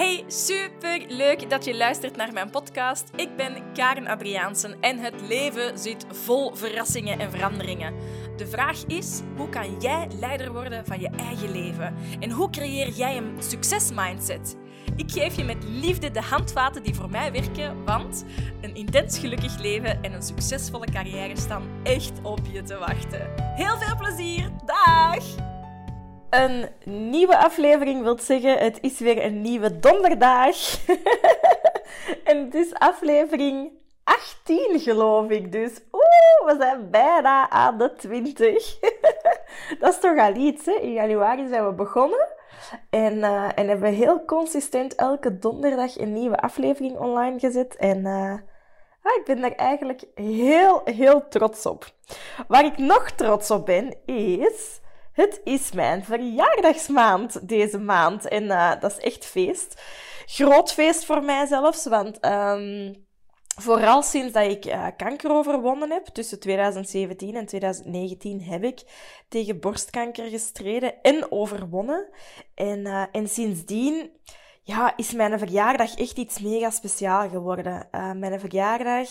Hey, 0.00 0.24
super 0.26 1.04
leuk 1.08 1.50
dat 1.50 1.64
je 1.64 1.76
luistert 1.76 2.16
naar 2.16 2.32
mijn 2.32 2.50
podcast. 2.50 3.10
Ik 3.16 3.36
ben 3.36 3.72
Karen 3.72 4.06
Adriaansen 4.06 4.80
en 4.80 4.98
het 4.98 5.14
leven 5.28 5.78
zit 5.78 6.06
vol 6.08 6.54
verrassingen 6.54 7.18
en 7.18 7.30
veranderingen. 7.30 7.94
De 8.36 8.46
vraag 8.46 8.84
is: 8.86 9.20
hoe 9.36 9.48
kan 9.48 9.80
jij 9.80 10.08
leider 10.20 10.52
worden 10.52 10.86
van 10.86 11.00
je 11.00 11.10
eigen 11.16 11.50
leven? 11.50 11.94
En 12.20 12.30
hoe 12.30 12.50
creëer 12.50 12.88
jij 12.88 13.16
een 13.16 13.34
succesmindset? 13.38 14.56
Ik 14.96 15.10
geef 15.10 15.36
je 15.36 15.44
met 15.44 15.64
liefde 15.64 16.10
de 16.10 16.22
handvaten 16.22 16.82
die 16.82 16.94
voor 16.94 17.10
mij 17.10 17.32
werken, 17.32 17.84
want 17.84 18.24
een 18.60 18.74
intens 18.74 19.18
gelukkig 19.18 19.58
leven 19.58 20.02
en 20.02 20.12
een 20.12 20.22
succesvolle 20.22 20.86
carrière 20.86 21.36
staan 21.36 21.68
echt 21.82 22.12
op 22.22 22.40
je 22.52 22.62
te 22.62 22.78
wachten. 22.78 23.30
Heel 23.36 23.78
veel 23.78 23.96
plezier! 23.96 24.50
Dag! 24.64 25.49
Een 26.30 26.68
nieuwe 26.84 27.36
aflevering 27.36 28.02
wil 28.02 28.18
zeggen, 28.18 28.58
het 28.58 28.78
is 28.80 28.98
weer 28.98 29.24
een 29.24 29.40
nieuwe 29.40 29.78
donderdag. 29.78 30.56
en 32.24 32.44
het 32.44 32.54
is 32.54 32.74
aflevering 32.74 33.70
18, 34.04 34.80
geloof 34.80 35.30
ik. 35.30 35.52
Dus 35.52 35.80
oeh, 35.92 36.52
we 36.52 36.56
zijn 36.58 36.90
bijna 36.90 37.50
aan 37.50 37.78
de 37.78 37.94
20. 37.94 38.78
Dat 39.80 39.94
is 39.94 40.00
toch 40.00 40.18
al 40.18 40.34
iets, 40.34 40.66
hè? 40.66 40.72
In 40.72 40.92
januari 40.92 41.48
zijn 41.48 41.66
we 41.66 41.72
begonnen. 41.72 42.28
En, 42.90 43.16
uh, 43.16 43.48
en 43.54 43.68
hebben 43.68 43.90
we 43.90 43.96
heel 43.96 44.24
consistent 44.24 44.94
elke 44.94 45.38
donderdag 45.38 45.98
een 45.98 46.12
nieuwe 46.12 46.40
aflevering 46.40 46.98
online 46.98 47.38
gezet. 47.38 47.76
En 47.76 47.98
uh, 47.98 48.32
ah, 49.02 49.16
ik 49.16 49.22
ben 49.24 49.40
daar 49.40 49.54
eigenlijk 49.54 50.04
heel, 50.14 50.80
heel 50.84 51.28
trots 51.28 51.66
op. 51.66 51.84
Waar 52.48 52.64
ik 52.64 52.78
nog 52.78 53.10
trots 53.10 53.50
op 53.50 53.66
ben, 53.66 53.94
is 54.04 54.80
het 55.20 55.40
is 55.44 55.72
mijn 55.72 56.04
verjaardagsmaand 56.04 57.48
deze 57.48 57.78
maand. 57.78 58.28
En 58.28 58.44
uh, 58.44 58.72
dat 58.80 58.90
is 58.90 58.98
echt 58.98 59.24
feest. 59.24 59.82
Groot 60.26 60.72
feest 60.72 61.04
voor 61.04 61.22
mij 61.22 61.46
zelfs, 61.46 61.84
want 61.86 62.24
um, 62.26 63.06
vooral 63.56 64.02
sinds 64.02 64.32
dat 64.32 64.50
ik 64.50 64.66
uh, 64.66 64.86
kanker 64.96 65.30
overwonnen 65.30 65.90
heb, 65.90 66.06
tussen 66.06 66.40
2017 66.40 67.36
en 67.36 67.46
2019, 67.46 68.42
heb 68.42 68.64
ik 68.64 68.82
tegen 69.28 69.60
borstkanker 69.60 70.28
gestreden 70.28 71.02
en 71.02 71.32
overwonnen. 71.32 72.08
En, 72.54 72.78
uh, 72.78 73.04
en 73.12 73.28
sindsdien 73.28 74.10
ja, 74.62 74.96
is 74.96 75.12
mijn 75.12 75.38
verjaardag 75.38 75.94
echt 75.94 76.16
iets 76.16 76.38
mega 76.40 76.70
speciaal 76.70 77.28
geworden. 77.28 77.88
mijn 78.16 78.40
verjaardag 78.40 79.08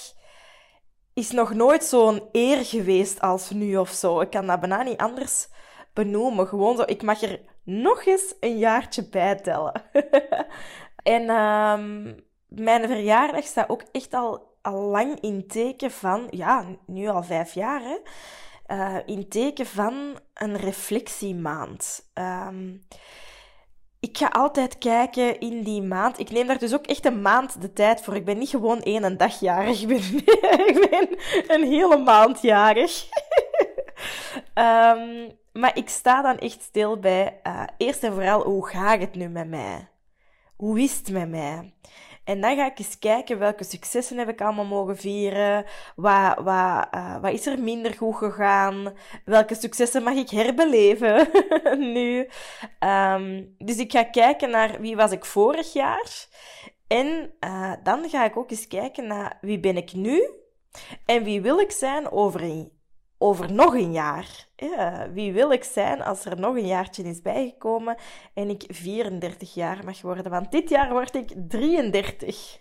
is 1.13 1.31
nog 1.31 1.53
nooit 1.53 1.83
zo'n 1.83 2.21
eer 2.31 2.65
geweest 2.65 3.21
als 3.21 3.49
nu 3.49 3.77
of 3.77 3.89
zo. 3.89 4.21
Ik 4.21 4.29
kan 4.29 4.47
dat 4.47 4.59
bijna 4.59 4.83
niet 4.83 4.97
anders 4.97 5.47
benoemen. 5.93 6.47
Gewoon 6.47 6.75
zo, 6.75 6.83
ik 6.85 7.01
mag 7.01 7.21
er 7.21 7.39
nog 7.63 8.05
eens 8.05 8.35
een 8.39 8.57
jaartje 8.57 9.09
bij 9.09 9.35
tellen. 9.35 9.83
en 11.03 11.29
um, 11.29 12.23
mijn 12.47 12.87
verjaardag 12.87 13.43
staat 13.43 13.69
ook 13.69 13.83
echt 13.91 14.13
al, 14.13 14.57
al 14.61 14.81
lang 14.81 15.19
in 15.19 15.47
teken 15.47 15.91
van, 15.91 16.27
ja, 16.29 16.65
nu 16.85 17.07
al 17.07 17.23
vijf 17.23 17.53
jaar, 17.53 17.81
hè, 17.81 17.97
uh, 18.75 18.97
in 19.05 19.29
teken 19.29 19.65
van 19.65 20.19
een 20.33 20.57
reflectiemaand. 20.57 22.09
Um, 22.13 22.81
ik 23.99 24.17
ga 24.17 24.27
altijd 24.27 24.77
kijken 24.77 25.39
in 25.39 25.63
die 25.63 25.81
maand. 25.81 26.19
Ik 26.19 26.31
neem 26.31 26.47
daar 26.47 26.57
dus 26.57 26.73
ook 26.73 26.85
echt 26.85 27.05
een 27.05 27.21
maand 27.21 27.61
de 27.61 27.73
tijd 27.73 28.01
voor. 28.01 28.15
Ik 28.15 28.25
ben 28.25 28.37
niet 28.37 28.49
gewoon 28.49 28.81
één 28.81 29.17
dag 29.17 29.39
jarig. 29.39 29.81
Ik 29.87 29.87
ben, 29.87 29.97
ik 30.67 30.87
ben 30.89 31.17
een 31.47 31.67
hele 31.67 31.97
maand 31.97 32.41
jarig. 32.41 33.05
um, 34.55 35.31
maar 35.53 35.77
ik 35.77 35.89
sta 35.89 36.21
dan 36.21 36.37
echt 36.37 36.61
stil 36.61 36.99
bij, 36.99 37.39
uh, 37.43 37.63
eerst 37.77 38.03
en 38.03 38.13
vooral, 38.13 38.43
hoe 38.43 38.67
gaat 38.67 38.99
het 38.99 39.15
nu 39.15 39.27
met 39.27 39.47
mij? 39.47 39.89
Hoe 40.55 40.79
is 40.79 40.97
het 40.97 41.11
met 41.11 41.29
mij? 41.29 41.73
En 42.29 42.41
dan 42.41 42.55
ga 42.55 42.65
ik 42.65 42.79
eens 42.79 42.99
kijken 42.99 43.39
welke 43.39 43.63
successen 43.63 44.17
heb 44.17 44.29
ik 44.29 44.41
allemaal 44.41 44.65
mogen 44.65 44.97
vieren. 44.97 45.65
Wat, 45.95 46.35
wat, 46.35 46.87
uh, 46.95 47.21
wat 47.21 47.31
is 47.31 47.45
er 47.45 47.59
minder 47.59 47.93
goed 47.93 48.15
gegaan? 48.15 48.93
Welke 49.25 49.55
successen 49.55 50.03
mag 50.03 50.13
ik 50.13 50.29
herbeleven 50.29 51.29
nu? 51.93 52.29
Um, 52.79 53.55
dus 53.57 53.77
ik 53.77 53.91
ga 53.91 54.03
kijken 54.03 54.49
naar 54.49 54.81
wie 54.81 54.95
was 54.95 55.11
ik 55.11 55.25
vorig 55.25 55.73
jaar. 55.73 56.27
En 56.87 57.33
uh, 57.39 57.73
dan 57.83 58.09
ga 58.09 58.25
ik 58.25 58.37
ook 58.37 58.51
eens 58.51 58.67
kijken 58.67 59.07
naar 59.07 59.37
wie 59.41 59.59
ben 59.59 59.77
ik 59.77 59.93
nu? 59.93 60.29
En 61.05 61.23
wie 61.23 61.41
wil 61.41 61.59
ik 61.59 61.71
zijn 61.71 62.11
over 62.11 62.41
over 63.21 63.53
nog 63.53 63.73
een 63.73 63.91
jaar. 63.91 64.47
Ja, 64.55 65.09
wie 65.11 65.33
wil 65.33 65.51
ik 65.51 65.63
zijn 65.63 66.01
als 66.01 66.25
er 66.25 66.39
nog 66.39 66.55
een 66.55 66.67
jaartje 66.67 67.03
is 67.03 67.21
bijgekomen 67.21 67.95
en 68.33 68.49
ik 68.49 68.63
34 68.67 69.53
jaar 69.53 69.85
mag 69.85 70.01
worden? 70.01 70.31
Want 70.31 70.51
dit 70.51 70.69
jaar 70.69 70.89
word 70.89 71.15
ik 71.15 71.33
33. 71.47 72.57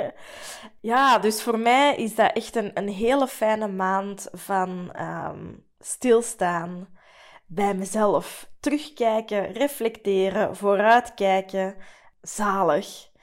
ja, 0.80 1.18
dus 1.18 1.42
voor 1.42 1.58
mij 1.58 1.96
is 1.96 2.14
dat 2.14 2.32
echt 2.32 2.56
een, 2.56 2.70
een 2.74 2.88
hele 2.88 3.26
fijne 3.26 3.68
maand 3.68 4.28
van 4.32 4.92
um, 5.00 5.64
stilstaan 5.78 6.88
bij 7.46 7.74
mezelf. 7.74 8.50
Terugkijken, 8.60 9.52
reflecteren, 9.52 10.56
vooruitkijken. 10.56 11.76
Zalig. 12.20 13.14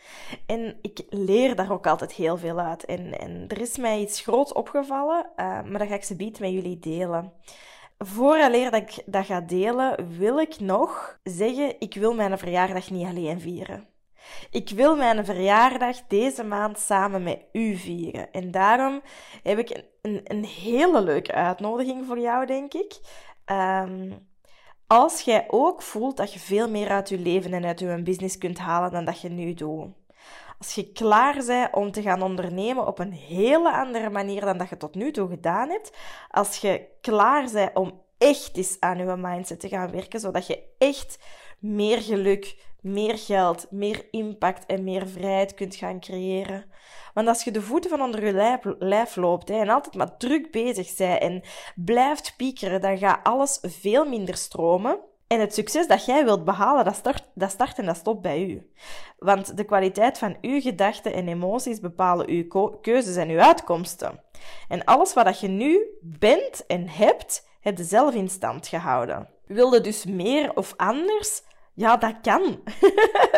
En 0.46 0.78
ik 0.82 1.02
leer 1.10 1.56
daar 1.56 1.72
ook 1.72 1.88
altijd 1.88 2.12
heel 2.12 2.38
veel 2.38 2.60
uit. 2.60 2.86
En, 2.86 3.20
en 3.20 3.46
er 3.48 3.62
is 3.62 3.78
mij 3.78 4.00
iets 4.00 4.22
groots 4.22 4.54
opgevallen, 4.54 5.26
uh, 5.26 5.46
maar 5.64 5.80
dat 5.80 5.88
ga 5.88 5.96
ik 5.96 6.04
ze 6.04 6.16
biedt 6.16 6.40
met 6.40 6.52
jullie 6.52 6.80
delen. 6.80 7.34
Vooraleer 7.98 8.72
dat 8.72 8.82
ik 8.82 9.04
dat 9.06 9.26
ga 9.26 9.42
delen, 9.42 10.18
wil 10.18 10.40
ik 10.40 10.60
nog 10.60 11.20
zeggen, 11.24 11.76
ik 11.80 11.94
wil 11.94 12.14
mijn 12.14 12.38
verjaardag 12.38 12.90
niet 12.90 13.08
alleen 13.08 13.40
vieren. 13.40 13.88
Ik 14.52 14.70
wil 14.70 14.96
mijn 14.96 15.26
verjaardag 15.26 15.98
deze 16.08 16.44
maand 16.44 16.80
samen 16.80 17.24
met 17.24 17.40
u 17.52 17.76
vieren. 17.76 18.32
En 18.32 18.52
daarom 18.52 19.02
heb 19.44 19.58
ik 19.58 19.84
een, 20.02 20.22
een 20.24 20.46
hele 20.46 21.02
leuke 21.02 21.32
uitnodiging 21.34 22.06
voor 22.06 22.20
jou, 22.20 22.46
denk 22.46 22.74
ik. 22.74 23.00
Um, 23.46 24.28
als 24.88 25.22
jij 25.22 25.46
ook 25.48 25.82
voelt 25.82 26.18
dat 26.18 26.34
je 26.34 26.40
veel 26.40 26.70
meer 26.70 26.90
uit 26.90 27.10
je 27.10 27.20
leven 27.20 27.54
en 27.54 27.66
uit 27.66 27.80
je 27.80 28.02
business 28.04 28.38
kunt 28.38 28.58
halen 28.58 28.92
dan 28.92 29.06
dat 29.06 29.22
je 29.22 29.30
nu 29.30 29.54
doet. 29.54 29.88
Als 30.64 30.76
je 30.76 30.92
klaar 30.92 31.44
bent 31.46 31.74
om 31.74 31.92
te 31.92 32.02
gaan 32.02 32.22
ondernemen 32.22 32.88
op 32.88 33.00
een 33.00 33.12
hele 33.12 33.72
andere 33.72 34.10
manier 34.10 34.42
dan 34.42 34.58
dat 34.58 34.70
je 34.70 34.78
tot 34.78 34.96
nu 34.96 35.12
toe 35.12 35.30
gedaan 35.30 35.70
hebt. 35.70 35.92
Als 36.30 36.58
je 36.58 36.88
klaar 37.02 37.50
bent 37.52 37.76
om 37.76 38.02
echt 38.18 38.58
eens 38.58 38.78
aan 38.80 38.98
je 38.98 39.16
mindset 39.18 39.60
te 39.60 39.68
gaan 39.68 39.92
werken, 39.92 40.20
zodat 40.20 40.48
je 40.48 40.64
echt 40.78 41.20
meer 41.60 42.02
geluk, 42.02 42.58
meer 42.82 43.18
geld, 43.18 43.72
meer 43.72 44.08
impact 44.12 44.66
en 44.66 44.84
meer 44.84 45.08
vrijheid 45.08 45.54
kunt 45.54 45.76
gaan 45.76 46.00
creëren. 46.00 46.66
Want 47.14 47.28
als 47.28 47.44
je 47.44 47.52
de 47.52 47.62
voeten 47.62 47.90
van 47.90 48.02
onder 48.02 48.26
je 48.26 48.64
lijf, 48.80 49.16
loopt 49.16 49.50
hè, 49.50 49.60
en 49.60 49.70
altijd 49.70 49.96
maar 49.96 50.18
druk 50.18 50.52
bezig 50.52 50.96
bent 50.96 51.22
en 51.22 51.42
blijft 51.76 52.34
piekeren, 52.38 52.82
dan 52.82 52.98
gaat 52.98 53.24
alles 53.24 53.60
veel 53.62 54.06
minder 54.06 54.38
stromen. 54.38 55.00
En 55.28 55.40
het 55.40 55.54
succes 55.54 55.88
dat 55.88 56.06
jij 56.06 56.24
wilt 56.24 56.44
behalen, 56.44 56.86
dat 56.86 56.96
start, 56.96 57.24
dat 57.34 57.52
start 57.52 57.78
en 57.78 57.86
dat 57.86 57.96
stopt 57.96 58.22
bij 58.22 58.44
u. 58.44 58.72
Want 59.18 59.58
de 59.58 59.64
kwaliteit 59.64 60.18
van 60.18 60.38
uw 60.42 60.62
gedachten 60.62 61.14
en 61.14 61.28
emoties 61.28 61.80
bepalen 61.80 62.30
uw 62.30 62.78
keuzes 62.82 63.16
en 63.16 63.30
uw 63.30 63.40
uitkomsten. 63.40 64.20
En 64.68 64.84
alles 64.84 65.14
wat 65.14 65.40
je 65.40 65.48
nu 65.48 65.88
bent 66.02 66.66
en 66.66 66.90
hebt, 66.90 67.48
heb 67.60 67.78
je 67.78 67.84
zelf 67.84 68.14
in 68.14 68.30
stand 68.30 68.68
gehouden. 68.68 69.30
Wilde 69.46 69.82
dus 69.82 70.06
meer 70.06 70.56
of 70.56 70.74
anders? 70.78 71.42
Ja, 71.74 71.98
dat 71.98 72.16
kan. 72.22 72.64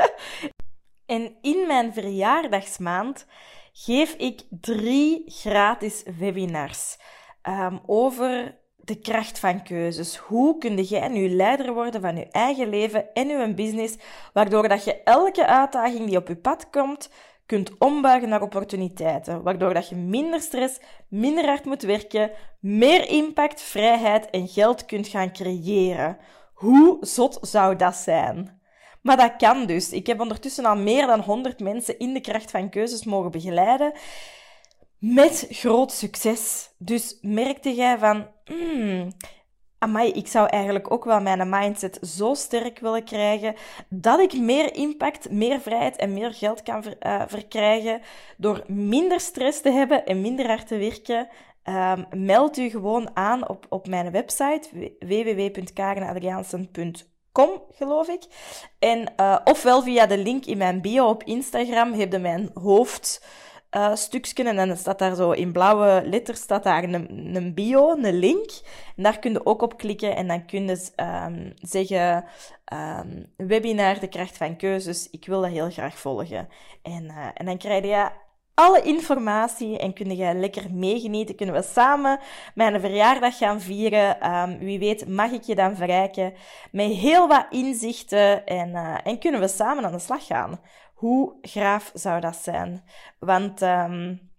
en 1.05 1.37
in 1.41 1.67
mijn 1.67 1.93
verjaardagsmaand 1.93 3.25
geef 3.73 4.13
ik 4.13 4.41
drie 4.49 5.23
gratis 5.25 6.03
webinars 6.17 6.97
um, 7.43 7.81
over 7.85 8.57
de 8.85 8.99
kracht 8.99 9.39
van 9.39 9.63
keuzes. 9.63 10.17
Hoe 10.17 10.57
kun 10.57 10.83
jij 10.83 11.07
nu 11.07 11.29
leider 11.29 11.73
worden 11.73 12.01
van 12.01 12.15
je 12.15 12.27
eigen 12.31 12.69
leven 12.69 13.13
en 13.13 13.27
je 13.27 13.53
business, 13.53 13.95
waardoor 14.33 14.67
dat 14.67 14.83
je 14.83 15.03
elke 15.03 15.45
uitdaging 15.45 16.07
die 16.07 16.17
op 16.17 16.27
je 16.27 16.35
pad 16.35 16.69
komt, 16.69 17.09
kunt 17.45 17.77
ombuigen 17.77 18.29
naar 18.29 18.41
opportuniteiten, 18.41 19.43
waardoor 19.43 19.73
dat 19.73 19.89
je 19.89 19.95
minder 19.95 20.41
stress, 20.41 20.79
minder 21.07 21.45
hard 21.45 21.65
moet 21.65 21.81
werken, 21.81 22.31
meer 22.59 23.09
impact, 23.09 23.61
vrijheid 23.61 24.29
en 24.29 24.47
geld 24.47 24.85
kunt 24.85 25.07
gaan 25.07 25.33
creëren. 25.33 26.17
Hoe 26.53 26.97
zot 27.01 27.37
zou 27.41 27.75
dat 27.75 27.95
zijn? 27.95 28.61
Maar 29.01 29.17
dat 29.17 29.35
kan 29.37 29.65
dus. 29.65 29.91
Ik 29.91 30.07
heb 30.07 30.19
ondertussen 30.19 30.65
al 30.65 30.75
meer 30.75 31.07
dan 31.07 31.19
100 31.19 31.59
mensen 31.59 31.99
in 31.99 32.13
de 32.13 32.21
kracht 32.21 32.51
van 32.51 32.69
keuzes 32.69 33.03
mogen 33.03 33.31
begeleiden. 33.31 33.93
Met 34.99 35.47
groot 35.49 35.91
succes. 35.91 36.73
Dus 36.77 37.17
merkte 37.21 37.73
jij 37.73 37.97
van, 37.97 38.27
hmm, 38.45 39.11
amai, 39.77 40.11
ik 40.11 40.27
zou 40.27 40.47
eigenlijk 40.47 40.91
ook 40.91 41.05
wel 41.05 41.21
mijn 41.21 41.49
mindset 41.49 41.99
zo 42.01 42.33
sterk 42.33 42.79
willen 42.79 43.03
krijgen 43.03 43.55
dat 43.89 44.19
ik 44.19 44.33
meer 44.33 44.75
impact, 44.75 45.31
meer 45.31 45.59
vrijheid 45.59 45.95
en 45.95 46.13
meer 46.13 46.33
geld 46.33 46.63
kan 46.63 46.83
uh, 46.85 47.21
verkrijgen 47.27 48.01
door 48.37 48.63
minder 48.67 49.19
stress 49.19 49.61
te 49.61 49.71
hebben 49.71 50.05
en 50.05 50.21
minder 50.21 50.47
hard 50.47 50.67
te 50.67 50.77
werken. 50.77 51.27
Um, 51.63 52.05
meld 52.25 52.57
u 52.57 52.69
gewoon 52.69 53.09
aan 53.13 53.49
op, 53.49 53.65
op 53.69 53.87
mijn 53.87 54.11
website 54.11 54.93
www.karenadriaansen.com 54.99 57.13
Com, 57.35 57.61
geloof 57.71 58.07
ik. 58.07 58.23
En, 58.79 59.13
uh, 59.19 59.37
ofwel 59.43 59.81
via 59.81 60.05
de 60.05 60.17
link 60.17 60.45
in 60.45 60.57
mijn 60.57 60.81
bio 60.81 61.07
op 61.07 61.23
Instagram 61.23 61.93
heb 61.93 62.11
je 62.11 62.19
mijn 62.19 62.49
hoofd 62.53 63.25
uh, 63.75 63.95
stukje 63.95 64.43
en 64.43 64.55
dan 64.55 64.77
staat 64.77 64.99
daar 64.99 65.15
zo 65.15 65.31
in 65.31 65.51
blauwe 65.51 66.03
letters 66.05 66.39
staat 66.39 66.63
daar 66.63 66.83
een, 66.83 67.35
een 67.35 67.53
bio, 67.53 67.91
een 67.91 68.19
link. 68.19 68.49
En 68.95 69.03
daar 69.03 69.19
kun 69.19 69.31
je 69.31 69.45
ook 69.45 69.61
op 69.61 69.77
klikken 69.77 70.15
en 70.15 70.27
dan 70.27 70.45
kun 70.45 70.67
je 70.67 70.89
um, 71.25 71.53
zeggen 71.55 72.25
um, 72.73 73.25
webinar 73.37 73.99
De 73.99 74.07
Kracht 74.07 74.37
van 74.37 74.55
Keuzes. 74.55 75.09
Ik 75.11 75.25
wil 75.25 75.41
dat 75.41 75.51
heel 75.51 75.69
graag 75.69 75.97
volgen. 75.97 76.47
En, 76.81 77.03
uh, 77.03 77.27
en 77.33 77.45
dan 77.45 77.57
krijg 77.57 77.83
je 77.83 78.09
alle 78.53 78.81
informatie 78.81 79.77
en 79.77 79.93
kun 79.93 80.15
je 80.15 80.33
lekker 80.33 80.63
meegenieten. 80.71 81.35
Kunnen 81.35 81.55
we 81.55 81.61
samen 81.61 82.19
mijn 82.53 82.79
verjaardag 82.79 83.37
gaan 83.37 83.61
vieren. 83.61 84.31
Um, 84.31 84.57
wie 84.59 84.79
weet 84.79 85.07
mag 85.07 85.31
ik 85.31 85.43
je 85.43 85.55
dan 85.55 85.75
verrijken 85.75 86.33
met 86.71 86.91
heel 86.91 87.27
wat 87.27 87.45
inzichten 87.49 88.45
en, 88.45 88.69
uh, 88.69 88.95
en 89.03 89.19
kunnen 89.19 89.39
we 89.39 89.47
samen 89.47 89.85
aan 89.85 89.91
de 89.91 89.99
slag 89.99 90.25
gaan. 90.25 90.59
Hoe 90.95 91.35
graaf 91.41 91.91
zou 91.93 92.19
dat 92.19 92.35
zijn? 92.35 92.83
Want 93.19 93.61
um, 93.61 94.31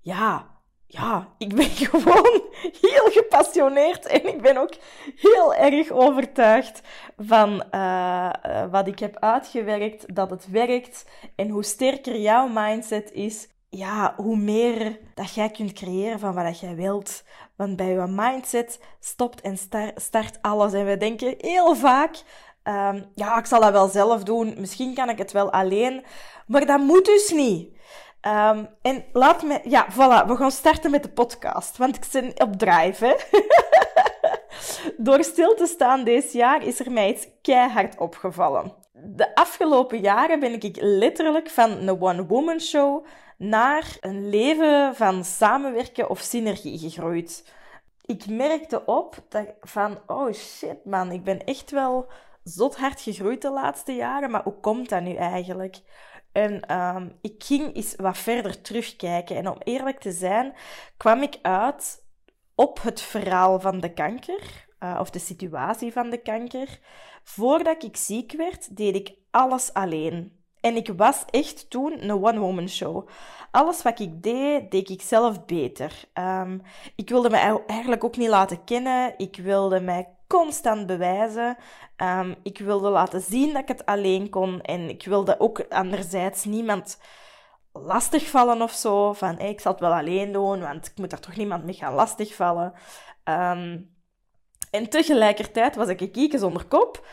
ja, 0.00 0.60
ja, 0.86 1.28
ik 1.38 1.54
ben 1.54 1.70
gewoon 1.90 2.42
heel 2.80 3.10
gepassioneerd 3.10 4.06
en 4.06 4.28
ik 4.28 4.42
ben 4.42 4.56
ook 4.56 4.74
heel 5.16 5.54
erg 5.54 5.90
overtuigd 5.90 6.80
van 7.16 7.64
uh, 7.70 8.30
wat 8.70 8.86
ik 8.86 8.98
heb 8.98 9.16
uitgewerkt, 9.18 10.14
dat 10.14 10.30
het 10.30 10.50
werkt. 10.50 11.04
En 11.36 11.48
hoe 11.48 11.64
sterker 11.64 12.16
jouw 12.16 12.48
mindset 12.48 13.12
is, 13.12 13.48
ja, 13.68 14.14
hoe 14.16 14.36
meer 14.36 14.98
dat 15.14 15.34
jij 15.34 15.50
kunt 15.50 15.72
creëren 15.72 16.18
van 16.18 16.34
wat 16.34 16.60
jij 16.60 16.74
wilt. 16.74 17.24
Want 17.56 17.76
bij 17.76 17.92
je 17.92 18.06
mindset 18.06 18.80
stopt 19.00 19.40
en 19.40 19.56
start 19.94 20.38
alles. 20.40 20.72
En 20.72 20.86
we 20.86 20.96
denken 20.96 21.34
heel 21.38 21.74
vaak, 21.74 22.22
um, 22.70 23.04
ja, 23.14 23.38
ik 23.38 23.46
zal 23.46 23.60
dat 23.60 23.72
wel 23.72 23.88
zelf 23.88 24.22
doen. 24.22 24.54
Misschien 24.58 24.94
kan 24.94 25.08
ik 25.08 25.18
het 25.18 25.32
wel 25.32 25.52
alleen. 25.52 26.04
Maar 26.46 26.66
dat 26.66 26.80
moet 26.80 27.04
dus 27.04 27.30
niet. 27.30 27.78
Um, 28.26 28.68
en 28.82 29.04
laat 29.12 29.42
me... 29.42 29.60
Ja, 29.64 29.86
voilà. 29.92 30.26
We 30.26 30.36
gaan 30.36 30.50
starten 30.50 30.90
met 30.90 31.02
de 31.02 31.10
podcast. 31.10 31.76
Want 31.76 31.96
ik 31.96 32.06
ben 32.12 32.46
op 32.48 32.56
drive. 32.56 33.18
Door 34.96 35.24
stil 35.24 35.54
te 35.54 35.66
staan 35.66 36.04
deze 36.04 36.36
jaar 36.36 36.66
is 36.66 36.80
er 36.80 36.92
mij 36.92 37.10
iets 37.10 37.26
keihard 37.42 37.98
opgevallen. 37.98 38.72
De 38.92 39.34
afgelopen 39.34 40.00
jaren 40.00 40.40
ben 40.40 40.62
ik 40.62 40.76
letterlijk 40.80 41.50
van 41.50 41.70
een 41.70 42.02
one-woman 42.02 42.60
show 42.60 43.04
naar 43.36 43.96
een 44.00 44.28
leven 44.28 44.94
van 44.94 45.24
samenwerken 45.24 46.10
of 46.10 46.20
synergie 46.20 46.78
gegroeid. 46.78 47.44
Ik 48.04 48.26
merkte 48.26 48.84
op 48.84 49.16
dat 49.28 49.46
van, 49.60 49.98
oh 50.06 50.32
shit 50.32 50.84
man, 50.84 51.12
ik 51.12 51.24
ben 51.24 51.44
echt 51.44 51.70
wel 51.70 52.06
zot 52.44 52.76
hard 52.76 53.00
gegroeid 53.00 53.42
de 53.42 53.50
laatste 53.50 53.92
jaren, 53.92 54.30
maar 54.30 54.42
hoe 54.42 54.60
komt 54.60 54.88
dat 54.88 55.02
nu 55.02 55.14
eigenlijk? 55.14 55.80
En 56.32 56.76
um, 56.76 57.18
ik 57.20 57.44
ging 57.44 57.74
eens 57.74 57.94
wat 57.96 58.18
verder 58.18 58.60
terugkijken. 58.60 59.36
En 59.36 59.48
om 59.48 59.56
eerlijk 59.58 60.00
te 60.00 60.12
zijn, 60.12 60.54
kwam 60.96 61.22
ik 61.22 61.38
uit 61.42 62.04
op 62.54 62.82
het 62.82 63.00
verhaal 63.00 63.60
van 63.60 63.80
de 63.80 63.92
kanker, 63.92 64.66
uh, 64.80 64.96
of 65.00 65.10
de 65.10 65.18
situatie 65.18 65.92
van 65.92 66.10
de 66.10 66.18
kanker. 66.18 66.78
Voordat 67.22 67.82
ik 67.82 67.96
ziek 67.96 68.32
werd, 68.32 68.76
deed 68.76 68.94
ik 68.94 69.14
alles 69.30 69.72
alleen. 69.72 70.38
En 70.60 70.76
ik 70.76 70.92
was 70.96 71.24
echt 71.30 71.70
toen 71.70 72.02
een 72.02 72.24
one-woman 72.24 72.68
show. 72.68 73.08
Alles 73.50 73.82
wat 73.82 74.00
ik 74.00 74.22
deed, 74.22 74.70
deed 74.70 74.90
ik 74.90 75.02
zelf 75.02 75.44
beter. 75.44 76.04
Um, 76.14 76.62
ik 76.96 77.08
wilde 77.08 77.30
me 77.30 77.62
eigenlijk 77.66 78.04
ook 78.04 78.16
niet 78.16 78.28
laten 78.28 78.64
kennen. 78.64 79.14
Ik 79.16 79.36
wilde 79.36 79.80
mij 79.80 80.08
constant 80.30 80.86
bewijzen. 80.86 81.56
Um, 81.96 82.34
ik 82.42 82.58
wilde 82.58 82.88
laten 82.88 83.20
zien 83.20 83.52
dat 83.52 83.62
ik 83.62 83.68
het 83.68 83.86
alleen 83.86 84.30
kon. 84.30 84.60
En 84.60 84.88
ik 84.88 85.04
wilde 85.04 85.40
ook 85.40 85.64
anderzijds 85.68 86.44
niemand 86.44 86.98
lastigvallen 87.72 88.62
of 88.62 88.72
zo. 88.72 89.12
Van 89.12 89.38
ik 89.38 89.60
zal 89.60 89.72
het 89.72 89.80
wel 89.80 89.94
alleen 89.94 90.32
doen, 90.32 90.60
want 90.60 90.86
ik 90.86 90.92
moet 90.96 91.12
er 91.12 91.20
toch 91.20 91.36
niemand 91.36 91.64
mee 91.64 91.74
gaan 91.74 91.94
lastigvallen. 91.94 92.72
Um, 93.24 93.98
en 94.70 94.88
tegelijkertijd 94.88 95.76
was 95.76 95.88
ik 95.88 96.00
een 96.00 96.10
kieken 96.10 96.38
zonder 96.38 96.64
kop. 96.64 97.06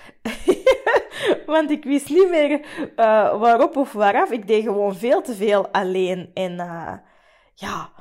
Want 1.45 1.71
ik 1.71 1.83
wist 1.83 2.09
niet 2.09 2.29
meer 2.29 2.51
uh, 2.51 3.39
waarop 3.39 3.77
of 3.77 3.93
waaraf. 3.93 4.31
Ik 4.31 4.47
deed 4.47 4.63
gewoon 4.63 4.95
veel 4.95 5.21
te 5.21 5.35
veel 5.35 5.67
alleen. 5.67 6.31
En 6.33 6.51
uh, 6.51 6.93
ja, 7.53 7.91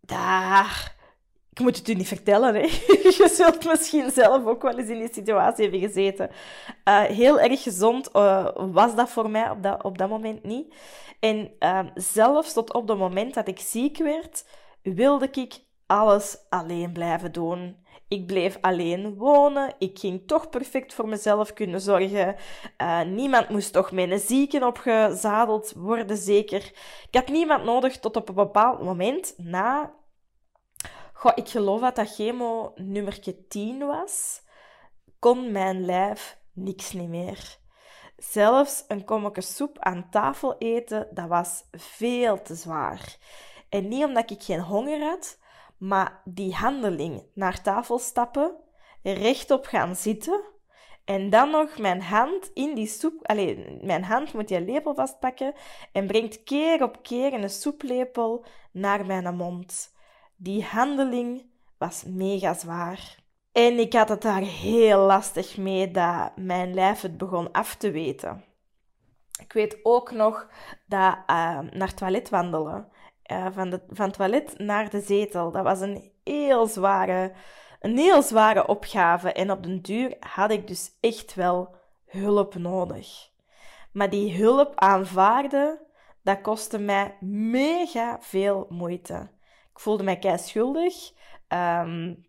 daar 0.00 0.96
ik 1.58 1.64
moet 1.64 1.76
het 1.76 1.88
u 1.88 1.94
niet 1.94 2.08
vertellen, 2.08 2.54
hè. 2.54 2.60
je 3.18 3.30
zult 3.32 3.64
misschien 3.64 4.10
zelf 4.10 4.46
ook 4.46 4.62
wel 4.62 4.78
eens 4.78 4.88
in 4.88 4.98
die 4.98 5.12
situatie 5.12 5.62
hebben 5.62 5.80
gezeten. 5.80 6.30
Uh, 6.88 7.02
heel 7.02 7.40
erg 7.40 7.62
gezond 7.62 8.10
uh, 8.16 8.48
was 8.54 8.94
dat 8.94 9.10
voor 9.10 9.30
mij 9.30 9.50
op 9.50 9.62
dat, 9.62 9.82
op 9.82 9.98
dat 9.98 10.08
moment 10.08 10.44
niet. 10.44 10.74
En 11.20 11.50
uh, 11.60 11.80
zelfs 11.94 12.52
tot 12.52 12.72
op 12.72 12.88
het 12.88 12.98
moment 12.98 13.34
dat 13.34 13.48
ik 13.48 13.58
ziek 13.58 13.96
werd, 13.98 14.44
wilde 14.82 15.28
ik 15.32 15.60
alles 15.86 16.38
alleen 16.48 16.92
blijven 16.92 17.32
doen. 17.32 17.76
Ik 18.08 18.26
bleef 18.26 18.58
alleen 18.60 19.14
wonen. 19.14 19.74
Ik 19.78 19.98
ging 19.98 20.26
toch 20.26 20.48
perfect 20.48 20.94
voor 20.94 21.08
mezelf 21.08 21.52
kunnen 21.52 21.80
zorgen. 21.80 22.36
Uh, 22.82 23.02
niemand 23.02 23.48
moest 23.48 23.72
toch 23.72 23.90
een 23.90 24.18
zieken 24.18 24.62
opgezadeld 24.62 25.72
worden, 25.76 26.16
zeker. 26.16 26.72
Ik 27.10 27.14
had 27.14 27.28
niemand 27.28 27.64
nodig 27.64 27.98
tot 27.98 28.16
op 28.16 28.28
een 28.28 28.34
bepaald 28.34 28.82
moment, 28.82 29.34
na 29.36 29.96
Goh, 31.18 31.32
ik 31.34 31.48
geloof 31.48 31.80
dat 31.80 31.96
dat 31.96 32.14
chemo 32.14 32.72
nummer 32.74 33.46
10 33.48 33.86
was. 33.86 34.42
Kon 35.18 35.52
mijn 35.52 35.84
lijf 35.84 36.38
niks 36.52 36.92
niet 36.92 37.08
meer. 37.08 37.56
Zelfs 38.16 38.84
een 38.88 39.04
kommetje 39.04 39.40
soep 39.40 39.78
aan 39.78 40.10
tafel 40.10 40.58
eten, 40.58 41.08
dat 41.10 41.28
was 41.28 41.64
veel 41.72 42.42
te 42.42 42.54
zwaar. 42.54 43.16
En 43.68 43.88
niet 43.88 44.04
omdat 44.04 44.30
ik 44.30 44.42
geen 44.42 44.60
honger 44.60 45.00
had, 45.00 45.38
maar 45.78 46.20
die 46.24 46.54
handeling 46.54 47.22
naar 47.34 47.62
tafel 47.62 47.98
stappen, 47.98 48.54
rechtop 49.02 49.66
gaan 49.66 49.96
zitten 49.96 50.40
en 51.04 51.30
dan 51.30 51.50
nog 51.50 51.78
mijn 51.78 52.02
hand 52.02 52.50
in 52.54 52.74
die 52.74 52.86
soep... 52.86 53.26
Alleen, 53.26 53.80
mijn 53.82 54.04
hand 54.04 54.32
moet 54.32 54.48
je 54.48 54.60
lepel 54.60 54.94
vastpakken 54.94 55.54
en 55.92 56.06
brengt 56.06 56.44
keer 56.44 56.82
op 56.82 57.02
keer 57.02 57.32
een 57.32 57.50
soeplepel 57.50 58.44
naar 58.72 59.06
mijn 59.06 59.36
mond. 59.36 59.96
Die 60.40 60.64
handeling 60.64 61.50
was 61.78 62.04
mega 62.04 62.54
zwaar. 62.54 63.16
En 63.52 63.78
ik 63.78 63.92
had 63.92 64.08
het 64.08 64.22
daar 64.22 64.42
heel 64.42 64.98
lastig 64.98 65.56
mee 65.56 65.90
dat 65.90 66.36
mijn 66.36 66.74
lijf 66.74 67.00
het 67.00 67.16
begon 67.16 67.52
af 67.52 67.74
te 67.74 67.90
weten. 67.90 68.44
Ik 69.40 69.52
weet 69.52 69.78
ook 69.82 70.10
nog 70.10 70.48
dat 70.86 71.16
uh, 71.26 71.58
naar 71.60 71.94
toilet 71.94 72.28
wandelen, 72.28 72.88
uh, 73.32 73.46
van, 73.50 73.70
de, 73.70 73.82
van 73.88 74.10
toilet 74.10 74.58
naar 74.58 74.90
de 74.90 75.00
zetel, 75.00 75.50
dat 75.50 75.62
was 75.62 75.80
een 75.80 76.12
heel 76.24 76.66
zware, 76.66 77.32
een 77.80 77.96
heel 77.96 78.22
zware 78.22 78.66
opgave. 78.66 79.32
En 79.32 79.50
op 79.50 79.62
den 79.62 79.82
duur 79.82 80.16
had 80.20 80.50
ik 80.50 80.66
dus 80.66 80.90
echt 81.00 81.34
wel 81.34 81.74
hulp 82.06 82.54
nodig. 82.54 83.30
Maar 83.92 84.10
die 84.10 84.36
hulp 84.36 84.72
aanvaarden, 84.74 85.78
dat 86.22 86.40
kostte 86.40 86.78
mij 86.78 87.16
mega 87.20 88.18
veel 88.20 88.66
moeite. 88.68 89.36
Ik 89.78 89.84
voelde 89.84 90.02
mij 90.02 90.18
kei 90.18 90.38
schuldig. 90.38 91.12
Um, 91.48 92.26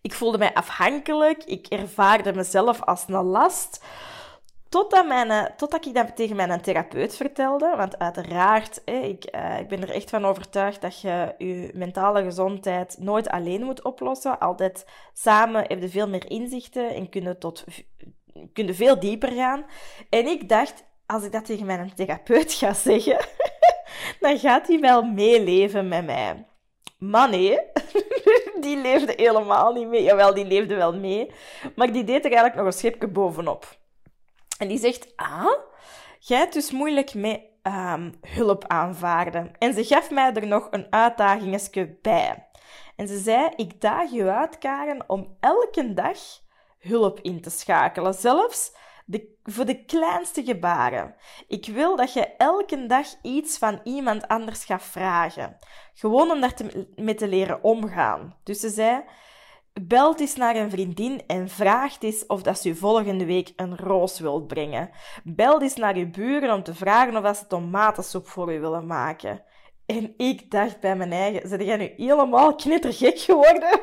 ik 0.00 0.12
voelde 0.12 0.38
mij 0.38 0.54
afhankelijk. 0.54 1.44
Ik 1.44 1.66
ervaarde 1.66 2.32
mezelf 2.32 2.82
als 2.82 3.04
een 3.08 3.22
last. 3.22 3.84
Totdat, 4.68 5.06
mijn, 5.06 5.52
totdat 5.56 5.86
ik 5.86 5.94
dat 5.94 6.16
tegen 6.16 6.36
mijn 6.36 6.60
therapeut 6.60 7.16
vertelde. 7.16 7.74
Want 7.76 7.98
uiteraard, 7.98 8.82
ik, 8.84 9.34
uh, 9.34 9.58
ik 9.58 9.68
ben 9.68 9.82
er 9.82 9.90
echt 9.90 10.10
van 10.10 10.24
overtuigd 10.24 10.80
dat 10.80 11.00
je 11.00 11.34
je 11.38 11.70
mentale 11.74 12.22
gezondheid 12.22 12.96
nooit 12.98 13.28
alleen 13.28 13.64
moet 13.64 13.84
oplossen. 13.84 14.38
Altijd 14.38 14.86
samen 15.12 15.64
heb 15.66 15.80
je 15.80 15.88
veel 15.88 16.08
meer 16.08 16.30
inzichten 16.30 16.94
en 16.94 17.08
kun 17.08 17.38
tot, 17.38 17.64
kun 18.52 18.66
je 18.66 18.74
veel 18.74 19.00
dieper 19.00 19.32
gaan. 19.32 19.64
En 20.10 20.26
ik 20.26 20.48
dacht, 20.48 20.84
als 21.06 21.24
ik 21.24 21.32
dat 21.32 21.44
tegen 21.44 21.66
mijn 21.66 21.94
therapeut 21.94 22.52
ga 22.52 22.72
zeggen, 22.72 23.16
dan 24.20 24.38
gaat 24.38 24.66
hij 24.68 24.80
wel 24.80 25.02
meeleven 25.02 25.88
met 25.88 26.06
mij. 26.06 26.46
Maar 26.98 27.28
nee, 27.28 27.58
die 28.60 28.76
leefde 28.76 29.12
helemaal 29.16 29.72
niet 29.72 29.88
mee. 29.88 30.02
Jawel, 30.02 30.34
die 30.34 30.44
leefde 30.44 30.74
wel 30.74 30.94
mee. 30.94 31.30
Maar 31.74 31.92
die 31.92 32.04
deed 32.04 32.24
er 32.24 32.30
eigenlijk 32.32 32.54
nog 32.54 32.66
een 32.66 32.72
schipje 32.72 33.08
bovenop. 33.08 33.76
En 34.58 34.68
die 34.68 34.78
zegt, 34.78 35.12
ah, 35.16 35.52
jij 36.18 36.38
hebt 36.38 36.52
dus 36.52 36.70
moeilijk 36.70 37.14
met 37.14 37.40
um, 37.62 38.14
hulp 38.20 38.64
aanvaarden. 38.66 39.52
En 39.58 39.74
ze 39.74 39.84
gaf 39.84 40.10
mij 40.10 40.32
er 40.32 40.46
nog 40.46 40.68
een 40.70 40.86
uitdagingetje 40.90 41.98
bij. 42.02 42.48
En 42.96 43.08
ze 43.08 43.18
zei, 43.18 43.48
ik 43.56 43.80
daag 43.80 44.10
je 44.10 44.30
uit, 44.30 44.58
Karen, 44.58 45.04
om 45.06 45.36
elke 45.40 45.94
dag 45.94 46.18
hulp 46.78 47.20
in 47.20 47.40
te 47.40 47.50
schakelen. 47.50 48.14
Zelfs 48.14 48.72
de, 49.10 49.36
voor 49.42 49.64
de 49.64 49.84
kleinste 49.84 50.44
gebaren. 50.44 51.14
Ik 51.46 51.66
wil 51.66 51.96
dat 51.96 52.12
je 52.12 52.26
elke 52.36 52.86
dag 52.86 53.06
iets 53.22 53.58
van 53.58 53.80
iemand 53.84 54.28
anders 54.28 54.64
gaat 54.64 54.82
vragen. 54.82 55.58
Gewoon 55.94 56.30
om 56.30 56.40
daar 56.40 56.54
te, 56.54 57.28
leren 57.28 57.62
omgaan. 57.62 58.36
Dus 58.42 58.60
ze 58.60 58.68
zei, 58.68 59.02
belt 59.72 60.20
eens 60.20 60.36
naar 60.36 60.56
een 60.56 60.70
vriendin 60.70 61.22
en 61.26 61.48
vraagt 61.48 62.02
eens 62.02 62.26
of 62.26 62.42
dat 62.42 62.58
ze 62.58 62.74
volgende 62.74 63.24
week 63.24 63.52
een 63.56 63.76
roos 63.76 64.18
wilt 64.18 64.46
brengen. 64.46 64.90
Bel 65.24 65.62
eens 65.62 65.76
naar 65.76 65.94
uw 65.94 66.10
buren 66.10 66.54
om 66.54 66.62
te 66.62 66.74
vragen 66.74 67.26
of 67.26 67.36
ze 67.36 67.46
tomatensoep 67.46 68.28
voor 68.28 68.52
u 68.54 68.60
willen 68.60 68.86
maken. 68.86 69.42
En 69.86 70.14
ik 70.16 70.50
dacht 70.50 70.80
bij 70.80 70.96
mijn 70.96 71.12
eigen, 71.12 71.48
zijn 71.48 71.64
jij 71.64 71.76
nu 71.76 71.92
helemaal 71.96 72.54
knettergek 72.54 73.18
geworden? 73.18 73.80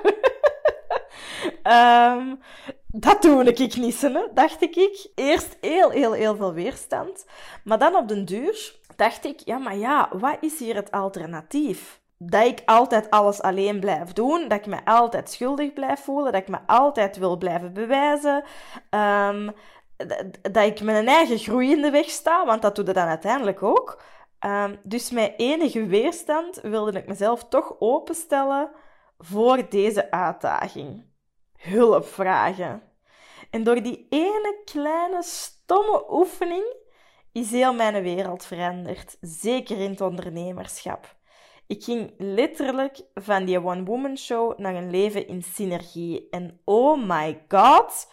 um, 1.64 2.40
dat 3.00 3.22
doe 3.22 3.44
ik 3.44 3.76
niet, 3.76 4.12
dacht 4.34 4.62
ik. 4.62 5.10
Eerst 5.16 5.58
heel, 5.62 5.90
heel, 5.90 6.12
heel 6.12 6.36
veel 6.36 6.54
weerstand. 6.54 7.26
Maar 7.64 7.80
dan 7.80 7.96
op 7.96 8.08
den 8.08 8.26
duur 8.26 8.76
dacht 8.96 9.26
ik, 9.26 9.40
ja, 9.40 9.58
maar 9.58 9.78
ja, 9.78 10.10
wat 10.12 10.38
is 10.40 10.60
hier 10.60 10.76
het 10.76 10.92
alternatief? 10.92 12.02
Dat 12.18 12.46
ik 12.46 12.62
altijd 12.66 13.10
alles 13.10 13.42
alleen 13.42 13.80
blijf 13.80 14.14
doen, 14.14 14.48
dat 14.48 14.58
ik 14.58 14.66
me 14.66 14.86
altijd 14.86 15.30
schuldig 15.30 15.74
blijf 15.74 16.04
voelen, 16.04 16.32
dat 16.32 16.42
ik 16.42 16.48
me 16.48 16.58
altijd 16.66 17.18
wil 17.18 17.38
blijven 17.38 17.74
bewijzen, 17.74 18.44
um, 18.90 19.52
dat 20.42 20.66
ik 20.66 20.82
mijn 20.82 21.08
eigen 21.08 21.38
groei 21.38 21.72
in 21.72 21.82
de 21.82 21.90
weg 21.90 22.10
sta, 22.10 22.46
want 22.46 22.62
dat 22.62 22.76
doe 22.76 22.86
je 22.86 22.94
dan 22.94 23.08
uiteindelijk 23.08 23.64
ook. 23.64 24.02
Um, 24.46 24.80
dus 24.84 25.12
met 25.12 25.34
enige 25.38 25.86
weerstand 25.86 26.60
wilde 26.62 27.00
ik 27.00 27.08
mezelf 27.08 27.48
toch 27.48 27.76
openstellen 27.80 28.72
voor 29.18 29.70
deze 29.70 30.12
uitdaging. 30.12 31.14
Hulp 31.66 32.06
vragen. 32.06 32.82
En 33.50 33.64
door 33.64 33.82
die 33.82 34.08
ene 34.10 34.62
kleine 34.66 35.24
stomme 35.24 36.06
oefening 36.10 36.76
is 37.32 37.52
heel 37.52 37.74
mijn 37.74 38.04
wereld 38.04 38.46
veranderd. 38.46 39.18
Zeker 39.22 39.80
in 39.80 39.90
het 39.90 40.02
ondernemerschap. 40.02 41.16
Ik 41.68 41.84
ging 41.84 42.14
letterlijk 42.18 43.02
van 43.14 43.46
die 43.46 43.64
one-woman 43.64 44.18
show 44.18 44.60
naar 44.60 44.76
een 44.76 44.90
leven 44.90 45.28
in 45.28 45.44
synergie. 45.44 46.28
En 46.30 46.60
oh 46.64 47.08
my 47.08 47.44
god, 47.48 48.08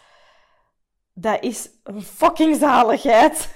dat 1.13 1.43
is 1.43 1.69
een 1.83 2.01
fucking 2.01 2.55
zaligheid. 2.55 3.51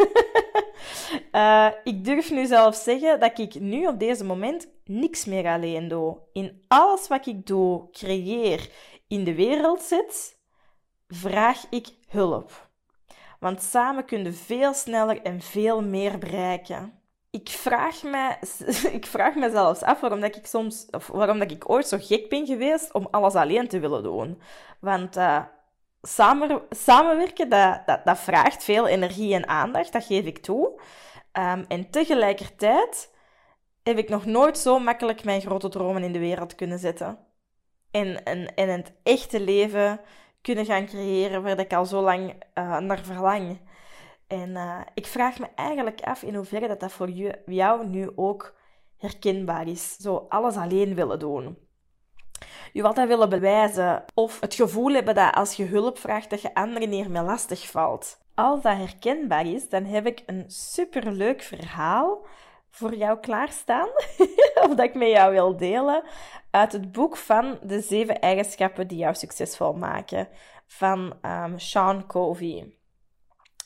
uh, 1.31 1.67
ik 1.83 2.05
durf 2.05 2.31
nu 2.31 2.45
zelf 2.45 2.75
zeggen 2.75 3.19
dat 3.19 3.39
ik 3.39 3.59
nu 3.59 3.87
op 3.87 3.99
deze 3.99 4.23
moment 4.23 4.67
niks 4.85 5.25
meer 5.25 5.45
alleen 5.45 5.87
doe. 5.87 6.17
In 6.33 6.63
alles 6.67 7.07
wat 7.07 7.25
ik 7.25 7.45
doe, 7.45 7.89
creëer, 7.91 8.69
in 9.07 9.23
de 9.23 9.35
wereld 9.35 9.81
zet, 9.81 10.37
vraag 11.07 11.65
ik 11.69 11.87
hulp. 12.07 12.67
Want 13.39 13.61
samen 13.61 14.05
kunnen 14.05 14.33
veel 14.33 14.73
sneller 14.73 15.21
en 15.21 15.41
veel 15.41 15.83
meer 15.83 16.17
bereiken. 16.17 16.99
Ik 17.29 17.49
vraag, 17.49 18.03
me, 18.03 18.35
ik 18.99 19.05
vraag 19.05 19.35
me 19.35 19.49
zelfs 19.49 19.81
af 19.81 19.99
waarom 19.99 20.19
dat 20.19 20.35
ik 20.35 20.45
soms, 20.45 20.85
of 20.91 21.07
waarom 21.07 21.39
dat 21.39 21.51
ik 21.51 21.69
ooit 21.69 21.87
zo 21.87 21.97
gek 22.01 22.29
ben 22.29 22.45
geweest 22.45 22.93
om 22.93 23.07
alles 23.11 23.33
alleen 23.33 23.67
te 23.67 23.79
willen 23.79 24.03
doen. 24.03 24.41
Want 24.79 25.17
uh, 25.17 25.43
samen, 26.01 26.61
samenwerken, 26.69 27.49
dat, 27.49 27.81
dat, 27.85 28.05
dat, 28.05 28.19
vraagt 28.19 28.63
veel 28.63 28.87
energie 28.87 29.33
en 29.33 29.47
aandacht, 29.47 29.93
dat 29.93 30.05
geef 30.05 30.25
ik 30.25 30.37
toe. 30.37 30.81
Um, 31.33 31.65
en 31.67 31.89
tegelijkertijd 31.89 33.13
heb 33.83 33.97
ik 33.97 34.09
nog 34.09 34.25
nooit 34.25 34.57
zo 34.57 34.79
makkelijk 34.79 35.23
mijn 35.23 35.41
grote 35.41 35.69
dromen 35.69 36.03
in 36.03 36.11
de 36.11 36.19
wereld 36.19 36.55
kunnen 36.55 36.79
zetten. 36.79 37.26
En, 37.91 38.23
en, 38.23 38.55
en 38.55 38.69
het 38.69 38.93
echte 39.03 39.39
leven 39.39 39.99
kunnen 40.41 40.65
gaan 40.65 40.85
creëren 40.85 41.43
waar 41.43 41.59
ik 41.59 41.73
al 41.73 41.85
zo 41.85 42.01
lang 42.01 42.33
uh, 42.53 42.77
naar 42.77 42.99
verlang. 42.99 43.59
En 44.27 44.49
uh, 44.49 44.79
ik 44.93 45.05
vraag 45.05 45.39
me 45.39 45.47
eigenlijk 45.55 46.01
af 46.01 46.23
in 46.23 46.35
hoeverre 46.35 46.67
dat, 46.67 46.79
dat 46.79 46.91
voor 46.91 47.09
jou 47.45 47.87
nu 47.87 48.11
ook 48.15 48.55
herkenbaar 48.97 49.67
is. 49.67 49.95
Zo 49.95 50.25
alles 50.29 50.55
alleen 50.55 50.95
willen 50.95 51.19
doen. 51.19 51.57
Je 52.73 52.83
altijd 52.83 53.07
willen 53.07 53.29
bewijzen 53.29 54.03
of 54.13 54.39
het 54.39 54.55
gevoel 54.55 54.93
hebben 54.93 55.15
dat 55.15 55.35
als 55.35 55.53
je 55.53 55.65
hulp 55.65 55.99
vraagt 55.99 56.29
dat 56.29 56.41
je 56.41 56.53
anderen 56.53 56.91
hiermee 56.91 57.23
lastig 57.23 57.69
valt. 57.69 58.17
Als 58.35 58.61
dat 58.61 58.77
herkenbaar 58.77 59.45
is, 59.45 59.69
dan 59.69 59.83
heb 59.83 60.05
ik 60.05 60.23
een 60.25 60.43
superleuk 60.47 61.41
verhaal 61.41 62.25
voor 62.69 62.95
jou 62.95 63.19
klaarstaan, 63.19 63.87
of 64.63 64.75
dat 64.75 64.79
ik 64.79 64.93
met 64.93 65.09
jou 65.09 65.31
wil 65.31 65.57
delen, 65.57 66.03
uit 66.57 66.71
het 66.71 66.91
boek 66.91 67.17
van 67.17 67.59
de 67.63 67.81
zeven 67.81 68.19
eigenschappen 68.19 68.87
die 68.87 68.97
jou 68.97 69.15
succesvol 69.15 69.73
maken, 69.73 70.27
van 70.67 71.13
um, 71.21 71.59
Sean 71.59 72.07
Covey. 72.07 72.73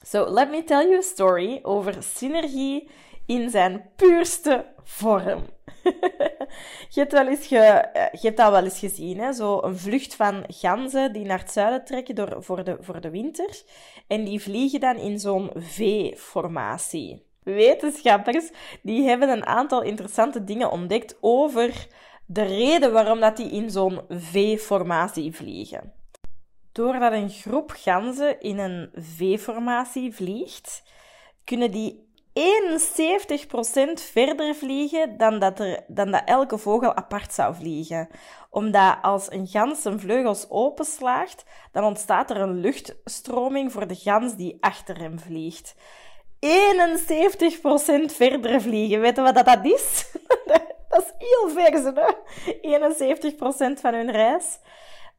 So, 0.06 0.30
let 0.30 0.50
me 0.50 0.64
tell 0.64 0.88
you 0.88 0.98
a 0.98 1.02
story 1.02 1.60
over 1.64 2.04
synergie 2.04 2.90
in 3.26 3.50
zijn 3.50 3.90
puurste 3.96 4.66
vorm. 4.84 5.46
je, 6.94 7.00
hebt 7.00 7.12
wel 7.12 7.28
eens 7.28 7.52
eh, 7.52 7.78
je 8.12 8.20
hebt 8.22 8.38
dat 8.38 8.52
wel 8.52 8.64
eens 8.64 8.80
gezien, 8.80 9.20
hè? 9.20 9.34
zo 9.34 9.62
een 9.62 9.78
vlucht 9.78 10.16
van 10.16 10.44
ganzen 10.48 11.14
die 11.14 11.26
naar 11.26 11.40
het 11.40 11.52
zuiden 11.52 11.86
trekken 11.86 12.16
door, 12.16 12.36
voor, 12.44 12.64
de, 12.64 12.78
voor 12.80 13.02
de 13.02 13.10
winter. 13.10 13.62
En 14.08 14.24
die 14.24 14.42
vliegen 14.42 14.80
dan 14.80 14.96
in 14.96 15.20
zo'n 15.20 15.52
V-formatie. 15.56 17.30
Wetenschappers 17.44 18.52
die 18.82 19.08
hebben 19.08 19.30
een 19.30 19.46
aantal 19.46 19.82
interessante 19.82 20.44
dingen 20.44 20.72
ontdekt 20.72 21.18
over 21.22 21.88
de 22.34 22.44
reden 22.44 22.92
waarom 22.92 23.20
dat 23.20 23.38
die 23.38 23.52
in 23.52 23.70
zo'n 23.70 24.02
V-formatie 24.10 25.36
vliegen. 25.36 25.94
Doordat 26.72 27.12
een 27.12 27.30
groep 27.30 27.74
ganzen 27.78 28.42
in 28.42 28.60
een 28.60 28.90
V-formatie 28.96 30.16
vliegt, 30.16 30.84
kunnen 31.44 31.72
die 31.72 32.10
71% 32.34 32.42
verder 33.94 34.56
vliegen 34.56 35.18
dan 35.18 35.40
dat, 35.40 35.60
er, 35.60 35.84
dan 35.88 36.12
dat 36.12 36.22
elke 36.26 36.58
vogel 36.58 36.96
apart 36.96 37.34
zou 37.34 37.56
vliegen. 37.56 38.10
Omdat 38.50 38.98
als 39.02 39.32
een 39.32 39.48
gans 39.48 39.82
zijn 39.82 40.00
vleugels 40.00 40.50
openslaagt, 40.50 41.46
dan 41.72 41.84
ontstaat 41.84 42.30
er 42.30 42.38
een 42.38 42.60
luchtstroming 42.60 43.72
voor 43.72 43.88
de 43.88 43.96
gans 43.96 44.36
die 44.36 44.58
achter 44.60 45.00
hem 45.00 45.20
vliegt. 45.20 45.76
71% 45.76 45.80
verder 48.06 48.62
vliegen. 48.62 49.00
Weet 49.02 49.16
je 49.16 49.22
wat 49.22 49.46
dat 49.46 49.66
is? 49.66 50.12
dat 50.92 51.04
is 51.04 51.28
heel 51.28 51.50
ver, 51.50 51.94
hè? 51.96 53.78
71% 53.78 53.80
van 53.80 53.94
hun 53.94 54.12
reis. 54.12 54.60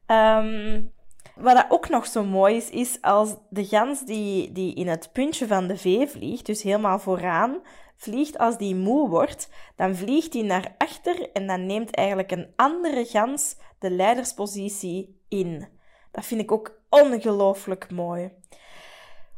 Um, 0.07 0.91
wat 1.35 1.55
dat 1.55 1.65
ook 1.69 1.89
nog 1.89 2.05
zo 2.05 2.23
mooi 2.23 2.55
is, 2.55 2.69
is 2.69 2.97
als 3.01 3.35
de 3.49 3.65
gans 3.65 4.05
die, 4.05 4.51
die 4.51 4.75
in 4.75 4.87
het 4.87 5.09
puntje 5.13 5.47
van 5.47 5.67
de 5.67 5.77
V 5.77 6.11
vliegt, 6.11 6.45
dus 6.45 6.61
helemaal 6.63 6.99
vooraan, 6.99 7.61
vliegt 7.95 8.37
als 8.37 8.57
die 8.57 8.75
moe 8.75 9.09
wordt, 9.09 9.49
dan 9.75 9.95
vliegt 9.95 10.31
die 10.31 10.43
naar 10.43 10.75
achter 10.77 11.31
en 11.31 11.47
dan 11.47 11.65
neemt 11.65 11.95
eigenlijk 11.95 12.31
een 12.31 12.53
andere 12.55 13.05
gans 13.05 13.55
de 13.79 13.89
leiderspositie 13.89 15.21
in. 15.29 15.67
Dat 16.11 16.25
vind 16.25 16.41
ik 16.41 16.51
ook 16.51 16.79
ongelooflijk 16.89 17.91
mooi. 17.91 18.31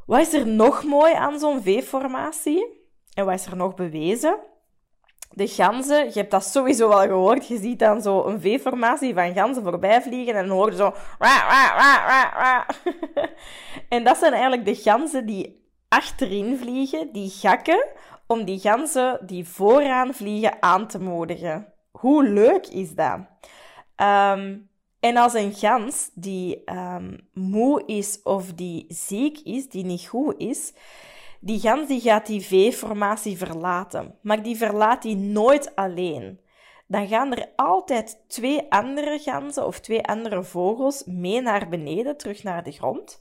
Wat 0.05 0.19
is 0.19 0.33
er 0.33 0.47
nog 0.47 0.83
mooi 0.83 1.13
aan 1.13 1.39
zo'n 1.39 1.61
V-formatie? 1.61 2.83
En 3.13 3.25
wat 3.25 3.33
is 3.33 3.45
er 3.45 3.55
nog 3.55 3.73
bewezen? 3.73 4.39
De 5.29 5.47
ganzen, 5.47 6.05
je 6.05 6.13
hebt 6.13 6.31
dat 6.31 6.45
sowieso 6.45 6.87
wel 6.87 6.99
gehoord, 6.99 7.47
je 7.47 7.57
ziet 7.57 7.79
dan 7.79 8.01
zo 8.01 8.25
een 8.25 8.41
V-formatie 8.41 9.13
van 9.13 9.33
ganzen 9.33 9.63
voorbij 9.63 10.01
vliegen 10.01 10.35
en 10.35 10.47
dan 10.47 10.57
hoor 10.57 10.69
je 10.69 10.75
zo... 10.75 10.93
en 13.89 14.03
dat 14.03 14.17
zijn 14.17 14.33
eigenlijk 14.33 14.65
de 14.65 14.75
ganzen 14.75 15.25
die 15.25 15.63
achterin 15.87 16.57
vliegen, 16.57 17.09
die 17.11 17.29
gakken, 17.29 17.85
om 18.27 18.45
die 18.45 18.59
ganzen 18.59 19.19
die 19.25 19.47
vooraan 19.47 20.13
vliegen 20.13 20.57
aan 20.59 20.87
te 20.87 20.99
moedigen. 20.99 21.73
Hoe 21.91 22.23
leuk 22.23 22.67
is 22.67 22.95
dat? 22.95 23.19
Um, 23.97 24.69
en 24.99 25.17
als 25.17 25.33
een 25.33 25.53
gans 25.53 26.09
die 26.13 26.61
um, 26.65 27.27
moe 27.33 27.83
is 27.85 28.19
of 28.23 28.53
die 28.53 28.85
ziek 28.87 29.39
is, 29.39 29.69
die 29.69 29.85
niet 29.85 30.07
goed 30.07 30.35
is, 30.37 30.73
die 31.39 31.59
gans 31.59 31.87
die 31.87 32.01
gaat 32.01 32.25
die 32.25 32.41
V-formatie 32.41 33.37
verlaten. 33.37 34.15
Maar 34.21 34.43
die 34.43 34.57
verlaat 34.57 35.01
die 35.01 35.15
nooit 35.15 35.75
alleen. 35.75 36.39
Dan 36.87 37.07
gaan 37.07 37.33
er 37.33 37.49
altijd 37.55 38.23
twee 38.27 38.65
andere 38.69 39.19
ganzen 39.19 39.65
of 39.65 39.79
twee 39.79 40.03
andere 40.03 40.43
vogels 40.43 41.03
mee 41.05 41.41
naar 41.41 41.69
beneden, 41.69 42.17
terug 42.17 42.43
naar 42.43 42.63
de 42.63 42.71
grond, 42.71 43.19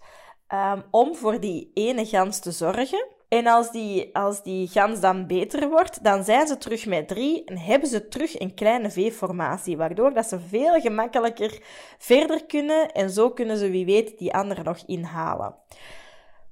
um, 0.49 0.83
om 0.91 1.15
voor 1.15 1.41
die 1.41 1.71
ene 1.75 2.07
gans 2.07 2.39
te 2.41 2.51
zorgen. 2.51 3.07
En 3.29 3.47
als 3.47 3.71
die, 3.71 4.17
als 4.17 4.43
die 4.43 4.69
gans 4.69 5.01
dan 5.01 5.27
beter 5.27 5.69
wordt, 5.69 6.05
dan 6.05 6.25
zijn 6.25 6.47
ze 6.47 6.59
terug 6.59 6.87
met 6.87 7.09
drie 7.09 7.45
en 7.45 7.59
hebben 7.59 7.89
ze 7.89 8.09
terug 8.09 8.41
een 8.41 8.55
kleine 8.55 8.91
V-formatie, 8.91 9.77
waardoor 9.77 10.15
dat 10.15 10.27
ze 10.27 10.41
veel 10.41 10.81
gemakkelijker 10.81 11.63
verder 11.99 12.45
kunnen 12.47 12.93
en 12.93 13.11
zo 13.11 13.31
kunnen 13.31 13.57
ze 13.57 13.71
wie 13.71 13.85
weet 13.85 14.19
die 14.19 14.35
andere 14.35 14.63
nog 14.63 14.79
inhalen. 14.87 15.55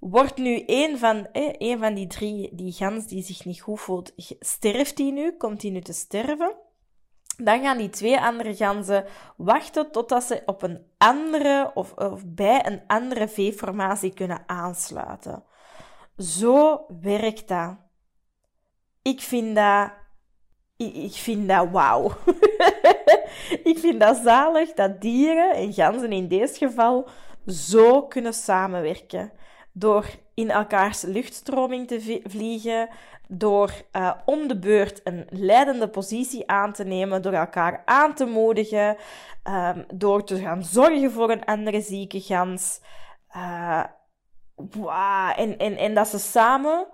Wordt 0.03 0.37
nu 0.37 0.63
een 0.67 0.99
van, 0.99 1.27
eh, 1.33 1.79
van 1.79 1.95
die 1.95 2.07
drie, 2.07 2.55
die 2.55 2.73
gans 2.73 3.07
die 3.07 3.23
zich 3.23 3.45
niet 3.45 3.61
goed 3.61 3.81
voelt, 3.81 4.13
sterft 4.41 4.97
die 4.97 5.13
nu, 5.13 5.37
komt 5.37 5.61
die 5.61 5.71
nu 5.71 5.81
te 5.81 5.93
sterven? 5.93 6.55
Dan 7.37 7.61
gaan 7.63 7.79
die 7.79 7.91
twee 7.91 8.21
andere 8.21 8.55
ganzen 8.55 9.05
wachten 9.37 9.91
totdat 9.91 10.25
ze 10.25 10.43
op 10.47 10.63
een 10.63 10.87
andere 10.99 11.71
of, 11.75 11.95
bij 12.27 12.67
een 12.67 12.83
andere 12.87 13.29
V-formatie 13.29 14.15
kunnen 14.15 14.43
aansluiten. 14.47 15.45
Zo 16.17 16.87
werkt 17.01 17.49
dat. 17.49 17.77
Ik 19.03 19.21
vind 19.21 19.57
dat. 19.57 19.91
Ik 20.77 21.15
vind 21.15 21.49
dat 21.49 21.69
wauw. 21.71 22.11
ik 23.71 23.79
vind 23.79 24.01
dat 24.01 24.17
zalig 24.17 24.73
dat 24.73 25.01
dieren, 25.01 25.55
en 25.55 25.73
ganzen 25.73 26.13
in 26.13 26.29
dit 26.29 26.57
geval, 26.57 27.09
zo 27.47 28.07
kunnen 28.07 28.35
samenwerken. 28.35 29.33
Door 29.73 30.07
in 30.35 30.51
elkaars 30.51 31.03
luchtstroming 31.03 31.89
te 31.89 32.23
vliegen, 32.25 32.89
door 33.29 33.73
uh, 33.93 34.13
om 34.25 34.49
de 34.49 34.59
beurt 34.59 35.01
een 35.05 35.27
leidende 35.31 35.89
positie 35.89 36.51
aan 36.51 36.73
te 36.73 36.85
nemen, 36.85 37.23
door 37.23 37.33
elkaar 37.33 37.83
aan 37.85 38.15
te 38.15 38.25
moedigen, 38.25 38.97
um, 39.45 39.85
door 39.95 40.25
te 40.25 40.39
gaan 40.39 40.65
zorgen 40.65 41.13
voor 41.13 41.31
een 41.31 41.45
andere 41.45 41.81
zieke 41.81 42.21
gans. 42.21 42.81
Uh, 43.37 43.85
en, 45.37 45.59
en, 45.59 45.77
en 45.77 45.95
dat 45.95 46.09
ze 46.09 46.19
samen 46.19 46.87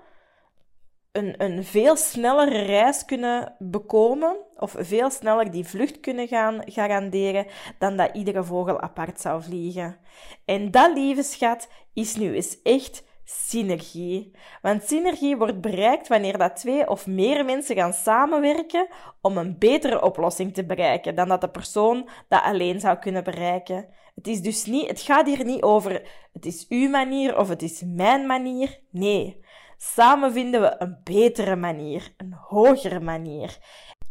een, 1.18 1.34
een 1.42 1.64
veel 1.64 1.96
snellere 1.96 2.62
reis 2.62 3.04
kunnen 3.04 3.54
bekomen, 3.58 4.37
of 4.56 4.75
veel 4.78 5.10
sneller 5.10 5.50
die 5.50 5.64
vlucht 5.64 6.00
kunnen 6.00 6.28
gaan 6.28 6.62
garanderen, 6.64 7.46
dan 7.78 7.96
dat 7.96 8.10
iedere 8.12 8.44
vogel 8.44 8.80
apart 8.80 9.20
zou 9.20 9.42
vliegen. 9.42 9.96
En 10.44 10.70
dat, 10.70 10.94
lieve 10.94 11.22
schat, 11.22 11.68
is 11.94 12.16
nu 12.16 12.34
eens 12.34 12.62
echt 12.62 13.06
synergie. 13.25 14.37
Want 14.62 14.82
synergie 14.82 15.37
wordt 15.37 15.60
bereikt 15.60 16.08
wanneer 16.08 16.38
dat 16.38 16.56
twee 16.56 16.88
of 16.88 17.06
meer 17.06 17.44
mensen 17.44 17.76
gaan 17.76 17.92
samenwerken 17.92 18.88
om 19.20 19.37
een 19.37 19.58
betere 19.58 20.02
oplossing 20.02 20.54
te 20.54 20.64
bereiken 20.64 21.14
dan 21.14 21.28
dat 21.28 21.40
de 21.40 21.50
persoon 21.50 22.08
dat 22.28 22.42
alleen 22.42 22.80
zou 22.80 22.98
kunnen 22.98 23.25
bereiken. 23.25 23.88
Het 24.14 24.26
is 24.26 24.42
dus 24.42 24.64
niet, 24.64 24.88
het 24.88 25.00
gaat 25.00 25.26
hier 25.26 25.44
niet 25.44 25.62
over 25.62 26.02
het 26.32 26.46
is 26.46 26.66
uw 26.68 26.88
manier 26.88 27.38
of 27.38 27.48
het 27.48 27.62
is 27.62 27.82
mijn 27.87 28.26
manier. 28.26 28.80
Nee. 28.90 29.40
Samen 29.80 30.32
vinden 30.32 30.61
we 30.61 30.75
een 30.78 31.00
betere 31.04 31.56
manier, 31.56 32.14
een 32.16 32.32
hogere 32.32 33.00
manier. 33.00 33.58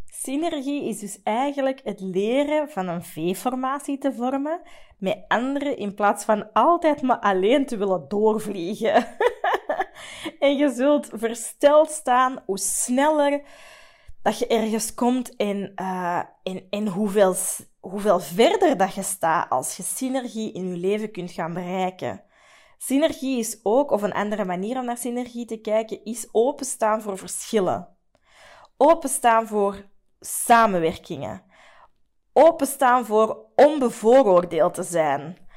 Synergie 0.04 0.88
is 0.88 0.98
dus 0.98 1.20
eigenlijk 1.22 1.80
het 1.84 2.00
leren 2.00 2.68
van 2.68 2.88
een 2.88 3.04
V-formatie 3.04 3.98
te 3.98 4.12
vormen 4.12 4.60
met 4.98 5.24
anderen 5.28 5.76
in 5.76 5.94
plaats 5.94 6.24
van 6.24 6.52
altijd 6.52 7.02
maar 7.02 7.18
alleen 7.18 7.66
te 7.66 7.76
willen 7.76 8.04
doorvliegen. 8.08 9.06
en 10.38 10.56
je 10.56 10.70
zult 10.70 11.08
versteld 11.12 11.90
staan 11.90 12.42
hoe 12.46 12.58
sneller 12.58 13.42
dat 14.22 14.38
je 14.38 14.46
ergens 14.46 14.94
komt 14.94 15.36
en, 15.36 15.72
uh, 15.76 16.92
hoeveel, 16.92 17.34
hoeveel 17.80 18.20
verder 18.20 18.76
dat 18.76 18.94
je 18.94 19.02
staat 19.02 19.50
als 19.50 19.76
je 19.76 19.82
synergie 19.82 20.52
in 20.52 20.68
je 20.68 20.76
leven 20.76 21.10
kunt 21.10 21.30
gaan 21.30 21.54
bereiken. 21.54 22.22
Synergie 22.78 23.38
is 23.38 23.60
ook, 23.62 23.90
of 23.90 24.02
een 24.02 24.12
andere 24.12 24.44
manier 24.44 24.78
om 24.78 24.84
naar 24.84 24.96
synergie 24.96 25.44
te 25.44 25.60
kijken, 25.60 26.04
is 26.04 26.28
openstaan 26.32 27.02
voor 27.02 27.18
verschillen. 27.18 27.96
Openstaan 28.76 29.46
voor 29.46 29.84
samenwerkingen. 30.20 31.42
Openstaan 32.32 33.06
voor 33.06 33.46
onbevooroordeeld 33.54 34.74
te 34.74 34.82
zijn. 34.82 35.48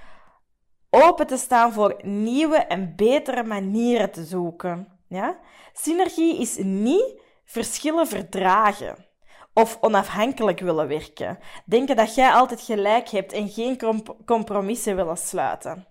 Open 0.90 1.28
te 1.28 1.38
staan 1.38 1.74
voor 1.74 2.00
nieuwe 2.02 2.58
en 2.58 2.96
betere 2.96 3.44
manieren 3.44 4.12
te 4.12 4.24
zoeken. 4.24 5.00
Ja? 5.08 5.40
Synergie 5.74 6.40
is 6.40 6.58
niet 6.58 7.22
verschillen 7.44 8.08
verdragen 8.08 9.06
of 9.54 9.78
onafhankelijk 9.82 10.60
willen 10.60 10.88
werken. 10.88 11.40
Denken 11.66 11.96
dat 11.96 12.16
jij 12.16 12.32
altijd 12.32 12.62
gelijk 12.62 13.10
hebt 13.10 13.34
en 13.34 13.50
geen 13.50 13.80
compromissen 14.26 14.96
willen 14.96 15.18
sluiten. 15.18 15.91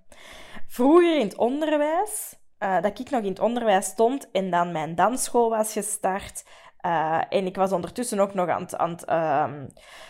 Vroeger 0.72 1.18
in 1.18 1.26
het 1.26 1.36
onderwijs, 1.36 2.38
uh, 2.58 2.80
dat 2.80 2.98
ik 2.98 3.10
nog 3.10 3.22
in 3.22 3.28
het 3.28 3.40
onderwijs 3.40 3.86
stond 3.86 4.30
en 4.30 4.50
dan 4.50 4.72
mijn 4.72 4.94
dansschool 4.94 5.50
was 5.50 5.72
gestart, 5.72 6.44
uh, 6.86 7.20
en 7.28 7.46
ik 7.46 7.56
was 7.56 7.72
ondertussen 7.72 8.20
ook 8.20 8.34
nog 8.34 8.48
aan 8.48 8.62
het, 8.62 8.76
aan 8.76 8.96
uh, 9.08 9.64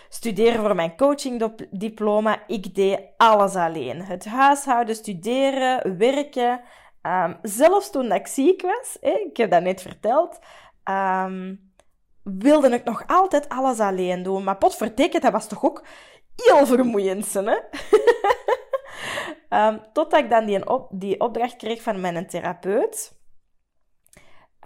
studeren 0.09 0.61
voor 0.61 0.75
mijn 0.75 0.97
coachingdiploma. 0.97 2.43
Ik 2.47 2.75
deed 2.75 3.01
alles 3.17 3.55
alleen. 3.55 4.03
Het 4.03 4.25
huishouden, 4.25 4.95
studeren, 4.95 5.99
werken. 5.99 6.61
Um, 7.03 7.39
zelfs 7.43 7.91
toen 7.91 8.13
ik 8.13 8.27
ziek 8.27 8.63
was, 8.63 8.97
ik 9.01 9.37
heb 9.37 9.51
dat 9.51 9.63
net 9.63 9.83
verteld, 9.83 10.39
um, 10.91 11.73
wilde 12.23 12.69
ik 12.69 12.85
nog 12.85 13.05
altijd 13.07 13.49
alles 13.49 13.81
alleen 13.81 14.23
doen. 14.23 14.45
Maar 14.45 14.57
potverdikke, 14.57 15.21
dat 15.21 15.33
was 15.33 15.49
toch 15.49 15.65
ook 15.65 15.85
heel 16.37 16.67
vermoeiend, 16.67 17.35
hè? 17.35 17.59
Um, 19.51 19.81
totdat 19.93 20.21
ik 20.21 20.31
dan 20.31 20.45
die, 20.45 20.69
op, 20.69 20.89
die 20.91 21.21
opdracht 21.21 21.57
kreeg 21.57 21.83
van 21.83 22.01
mijn 22.01 22.27
therapeut. 22.27 23.19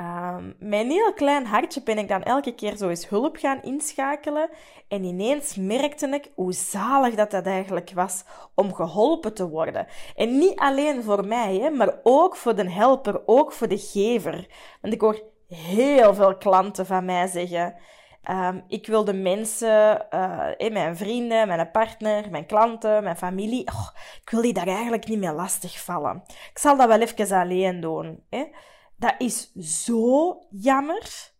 Um, 0.01 0.57
mijn 0.59 0.91
heel 0.91 1.13
klein 1.13 1.47
hartje 1.47 1.83
ben 1.83 1.99
ik 1.99 2.09
dan 2.09 2.23
elke 2.23 2.55
keer 2.55 2.77
zo 2.77 2.89
eens 2.89 3.09
hulp 3.09 3.37
gaan 3.37 3.63
inschakelen. 3.63 4.51
En 4.89 5.05
ineens 5.05 5.57
merkte 5.57 6.09
ik 6.09 6.31
hoe 6.35 6.53
zalig 6.53 7.15
dat 7.15 7.31
dat 7.31 7.47
eigenlijk 7.47 7.91
was 7.95 8.25
om 8.55 8.75
geholpen 8.75 9.35
te 9.35 9.49
worden. 9.49 9.87
En 10.17 10.39
niet 10.39 10.59
alleen 10.59 11.03
voor 11.03 11.27
mij, 11.27 11.57
hè, 11.57 11.71
maar 11.71 11.95
ook 12.03 12.37
voor 12.37 12.55
de 12.55 12.71
helper, 12.71 13.23
ook 13.27 13.53
voor 13.53 13.69
de 13.69 13.79
gever. 13.79 14.47
Want 14.81 14.95
ik 14.95 15.01
hoor 15.01 15.23
heel 15.49 16.15
veel 16.15 16.37
klanten 16.37 16.87
van 16.87 17.05
mij 17.05 17.27
zeggen... 17.27 17.75
Um, 18.31 18.65
ik 18.69 18.87
wil 18.87 19.05
de 19.05 19.13
mensen, 19.13 20.07
uh, 20.11 20.71
mijn 20.71 20.97
vrienden, 20.97 21.49
mijn 21.49 21.71
partner, 21.71 22.31
mijn 22.31 22.47
klanten, 22.47 23.03
mijn 23.03 23.17
familie... 23.17 23.67
Oh, 23.67 23.89
ik 24.23 24.31
wil 24.31 24.43
die 24.43 24.53
daar 24.53 24.67
eigenlijk 24.67 25.09
niet 25.09 25.19
meer 25.19 25.33
lastig 25.33 25.81
vallen. 25.81 26.23
Ik 26.27 26.59
zal 26.59 26.77
dat 26.77 26.89
wel 26.89 27.01
even 27.01 27.39
alleen 27.39 27.81
doen. 27.81 28.25
Hè. 28.31 28.45
Dat 28.97 29.15
is 29.19 29.53
zo 29.85 30.39
jammer, 30.51 31.33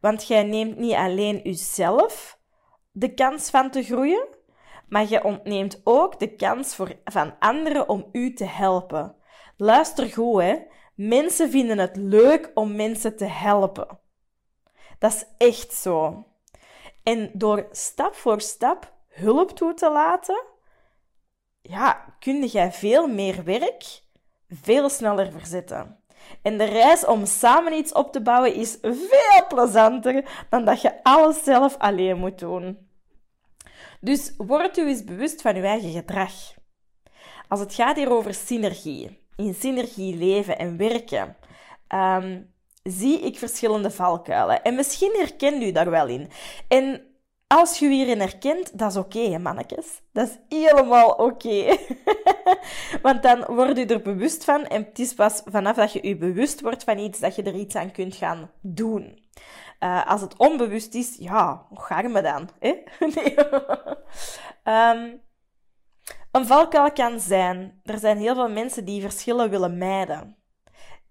want 0.00 0.26
jij 0.26 0.42
neemt 0.42 0.76
niet 0.76 0.94
alleen 0.94 1.40
jezelf 1.42 2.38
de 2.92 3.14
kans 3.14 3.50
van 3.50 3.70
te 3.70 3.82
groeien, 3.82 4.26
maar 4.88 5.08
je 5.08 5.24
ontneemt 5.24 5.80
ook 5.84 6.18
de 6.18 6.34
kans 6.34 6.74
voor, 6.74 6.92
van 7.04 7.34
anderen 7.38 7.88
om 7.88 8.08
u 8.12 8.32
te 8.34 8.44
helpen. 8.44 9.16
Luister 9.56 10.06
goed, 10.06 10.42
hè. 10.42 10.58
Mensen 10.94 11.50
vinden 11.50 11.78
het 11.78 11.96
leuk 11.96 12.50
om 12.54 12.76
mensen 12.76 13.16
te 13.16 13.24
helpen. 13.24 13.98
Dat 14.98 15.12
is 15.12 15.24
echt 15.38 15.72
zo. 15.72 16.24
En 17.10 17.30
door 17.32 17.68
stap 17.70 18.14
voor 18.14 18.40
stap 18.40 18.92
hulp 19.08 19.50
toe 19.50 19.74
te 19.74 19.90
laten, 19.90 20.42
ja, 21.60 22.14
kun 22.18 22.46
jij 22.46 22.72
veel 22.72 23.06
meer 23.06 23.44
werk 23.44 24.02
veel 24.48 24.88
sneller 24.88 25.32
verzetten. 25.32 25.98
En 26.42 26.58
de 26.58 26.64
reis 26.64 27.04
om 27.06 27.26
samen 27.26 27.72
iets 27.72 27.92
op 27.92 28.12
te 28.12 28.22
bouwen 28.22 28.54
is 28.54 28.78
veel 28.80 29.46
plezanter 29.48 30.46
dan 30.48 30.64
dat 30.64 30.80
je 30.80 31.02
alles 31.02 31.44
zelf 31.44 31.76
alleen 31.78 32.18
moet 32.18 32.38
doen. 32.38 32.88
Dus 34.00 34.34
word 34.36 34.76
u 34.76 34.88
eens 34.88 35.04
bewust 35.04 35.42
van 35.42 35.56
uw 35.56 35.62
eigen 35.62 35.90
gedrag. 35.90 36.32
Als 37.48 37.60
het 37.60 37.74
gaat 37.74 37.96
hier 37.96 38.10
over 38.10 38.34
synergie, 38.34 39.26
in 39.36 39.54
synergie 39.54 40.16
leven 40.16 40.58
en 40.58 40.76
werken, 40.76 41.36
um, 41.88 42.54
zie 42.82 43.20
ik 43.20 43.38
verschillende 43.38 43.90
valkuilen. 43.90 44.62
En 44.62 44.74
misschien 44.74 45.14
herkent 45.18 45.62
u 45.62 45.72
daar 45.72 45.90
wel 45.90 46.06
in. 46.06 46.30
En 46.68 47.10
als 47.46 47.78
je 47.78 47.88
hierin 47.88 48.20
herkent, 48.20 48.78
dat 48.78 48.90
is 48.90 48.96
oké, 48.96 49.38
mannetjes. 49.38 50.00
Dat 50.12 50.28
is 50.28 50.58
helemaal 50.58 51.10
oké. 51.10 51.76
Want 53.02 53.22
dan 53.22 53.44
word 53.46 53.76
je 53.76 53.86
er 53.86 54.02
bewust 54.02 54.44
van 54.44 54.66
en 54.66 54.82
het 54.82 54.98
is 54.98 55.14
pas 55.14 55.42
vanaf 55.44 55.76
dat 55.76 55.92
je 55.92 56.06
je 56.06 56.16
bewust 56.16 56.60
wordt 56.60 56.84
van 56.84 56.98
iets, 56.98 57.18
dat 57.18 57.34
je 57.34 57.42
er 57.42 57.54
iets 57.54 57.74
aan 57.74 57.92
kunt 57.92 58.14
gaan 58.14 58.50
doen. 58.60 59.28
Uh, 59.80 60.06
als 60.06 60.20
het 60.20 60.36
onbewust 60.36 60.94
is, 60.94 61.16
ja, 61.18 61.66
hoe 61.68 61.80
ga 61.80 62.00
je 62.00 62.08
me 62.08 62.22
dan? 62.22 62.48
Um, 64.64 65.20
een 66.32 66.46
valkuil 66.46 66.92
kan 66.92 67.20
zijn, 67.20 67.80
er 67.84 67.98
zijn 67.98 68.18
heel 68.18 68.34
veel 68.34 68.50
mensen 68.50 68.84
die 68.84 69.00
verschillen 69.00 69.50
willen 69.50 69.78
mijden. 69.78 70.36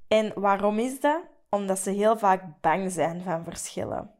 En 0.07 0.31
waarom 0.35 0.79
is 0.79 0.99
dat? 0.99 1.21
Omdat 1.49 1.79
ze 1.79 1.89
heel 1.89 2.17
vaak 2.17 2.43
bang 2.61 2.91
zijn 2.91 3.21
van 3.21 3.43
verschillen. 3.43 4.11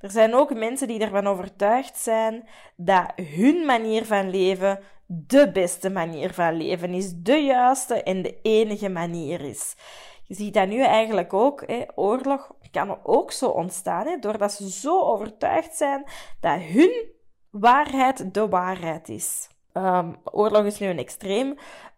Er 0.00 0.10
zijn 0.10 0.34
ook 0.34 0.54
mensen 0.54 0.88
die 0.88 1.00
ervan 1.00 1.26
overtuigd 1.26 1.96
zijn 1.96 2.48
dat 2.76 3.12
hun 3.16 3.66
manier 3.66 4.04
van 4.04 4.30
leven 4.30 4.78
de 5.06 5.50
beste 5.52 5.90
manier 5.90 6.34
van 6.34 6.56
leven 6.56 6.94
is, 6.94 7.12
de 7.16 7.36
juiste 7.36 8.02
en 8.02 8.22
de 8.22 8.40
enige 8.42 8.88
manier 8.88 9.40
is. 9.40 9.76
Je 10.24 10.34
ziet 10.34 10.54
dat 10.54 10.68
nu 10.68 10.82
eigenlijk 10.82 11.32
ook. 11.32 11.66
Hè. 11.66 11.84
Oorlog 11.94 12.52
kan 12.70 12.98
ook 13.02 13.32
zo 13.32 13.48
ontstaan, 13.48 14.06
hè, 14.06 14.18
doordat 14.18 14.52
ze 14.52 14.70
zo 14.70 15.00
overtuigd 15.00 15.74
zijn 15.74 16.04
dat 16.40 16.60
hun 16.60 17.12
waarheid 17.50 18.34
de 18.34 18.48
waarheid 18.48 19.08
is. 19.08 19.48
Um, 19.72 20.16
oorlog 20.24 20.64
is 20.64 20.78
nu 20.78 20.86
een 20.86 20.98
extreem 20.98 21.54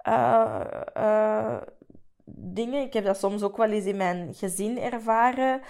uh, 0.09 0.61
uh, 0.97 1.57
ding. 2.35 2.75
Ik 2.75 2.93
heb 2.93 3.05
dat 3.05 3.19
soms 3.19 3.43
ook 3.43 3.57
wel 3.57 3.71
eens 3.71 3.85
in 3.85 3.97
mijn 3.97 4.35
gezin 4.35 4.79
ervaren 4.79 5.61